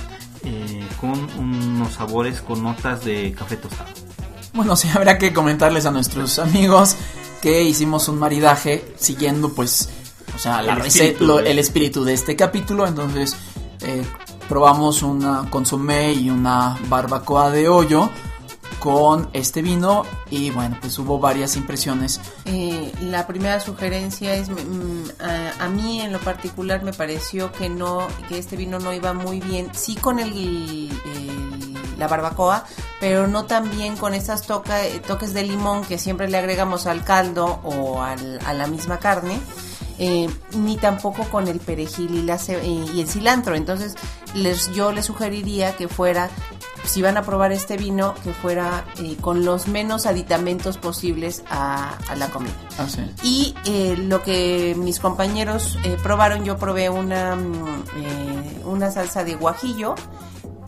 [1.00, 4.11] con unos sabores con notas de café tostado.
[4.54, 6.96] Bueno, sí, habrá que comentarles a nuestros amigos
[7.42, 9.90] que hicimos un maridaje siguiendo, pues,
[10.36, 12.86] o sea, la El espíritu lo- de- el espíritu de este capítulo.
[12.88, 13.36] Entonces,
[13.82, 14.04] eh,
[14.50, 18.10] probamos una consomé y una barbacoa de hoyo
[18.80, 22.20] con este vino y bueno, pues hubo varias impresiones.
[22.46, 25.04] Eh, la primera sugerencia es, mm,
[25.60, 29.14] a, a mí en lo particular me pareció que no, que este vino no iba
[29.14, 30.90] muy bien, sí con el, el-
[32.00, 32.66] la barbacoa,
[33.02, 37.04] pero no tan bien con esas toca- toques de limón que siempre le agregamos al
[37.04, 39.42] caldo o al- a la misma carne.
[40.04, 43.54] eh, ni tampoco con el perejil y, la y el cilantro.
[43.54, 43.94] Entonces,
[44.34, 46.28] les, yo les sugeriría que fuera
[46.86, 51.98] si van a probar este vino, que fuera eh, con los menos aditamentos posibles a,
[52.10, 52.54] a la comida.
[52.80, 53.02] Así.
[53.22, 59.24] Y eh, lo que mis compañeros eh, probaron, yo probé una, mm, eh, una salsa
[59.24, 59.94] de guajillo,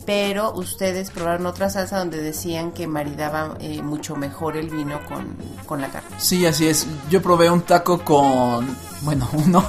[0.06, 5.36] pero ustedes probaron otra salsa donde decían que maridaba eh, mucho mejor el vino con,
[5.66, 6.08] con la carne.
[6.18, 6.86] Sí, así es.
[7.10, 9.64] Yo probé un taco con, bueno, uno.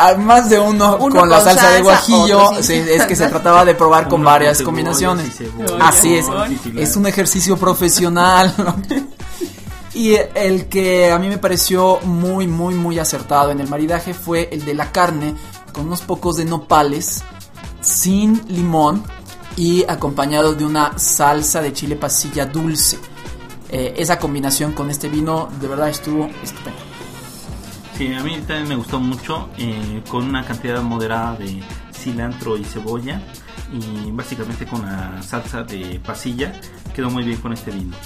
[0.00, 2.44] Ah, Más de uno, Uno con la salsa, de guajillo.
[2.50, 5.36] otro sin Sí, es que se trataba de probar con Uno varias con combinaciones.
[5.36, 5.88] cebolla.
[5.88, 6.26] Así es.
[6.26, 6.32] Sí,
[6.76, 7.00] Es claro.
[7.00, 8.54] un ejercicio profesional.
[9.94, 14.48] Y el que a mí me pareció muy, muy, muy acertado en el maridaje fue
[14.52, 15.34] el de la carne
[15.72, 17.24] con unos pocos de nopales,
[17.88, 19.02] sin limón
[19.56, 22.98] y acompañado de una salsa de chile pasilla dulce.
[23.70, 26.78] Eh, esa combinación con este vino de verdad estuvo estupendo.
[27.96, 31.62] Sí, a mí también me gustó mucho, eh, con una cantidad moderada de
[31.92, 33.20] cilantro y cebolla
[33.72, 36.52] y básicamente con la salsa de pasilla,
[36.94, 37.96] quedó muy bien con este vino.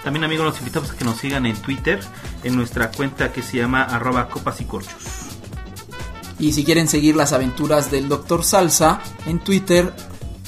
[0.03, 2.01] También amigos los invitamos a que nos sigan en Twitter,
[2.43, 5.03] en nuestra cuenta que se llama arroba copas y corchos.
[6.39, 8.45] Y si quieren seguir las aventuras del Dr.
[8.45, 9.93] Salsa en Twitter,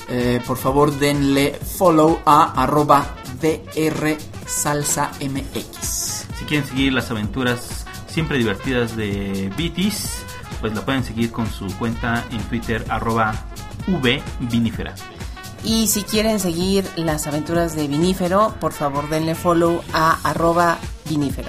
[0.08, 6.15] eh, por favor denle follow a arroba drsalsamx.
[6.46, 10.22] Si quieren seguir las aventuras siempre divertidas de Vitis,
[10.60, 13.34] pues la pueden seguir con su cuenta en Twitter arroba
[14.38, 14.94] vvinifera.
[15.64, 20.78] Y si quieren seguir las aventuras de Vinífero, por favor denle follow a arroba
[21.08, 21.48] vinífero.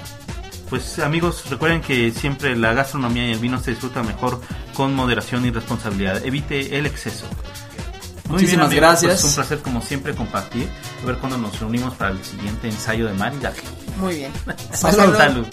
[0.68, 4.40] Pues amigos, recuerden que siempre la gastronomía y el vino se disfruta mejor
[4.74, 6.26] con moderación y responsabilidad.
[6.26, 7.26] Evite el exceso.
[8.24, 9.12] Muy Muchísimas amigos, gracias.
[9.12, 10.68] pues, un placer como siempre compartir.
[11.04, 13.62] A ver cuándo nos reunimos para el siguiente ensayo de maridaje.
[13.98, 14.32] Muy bien.
[14.72, 15.16] Salud.
[15.16, 15.46] Salud.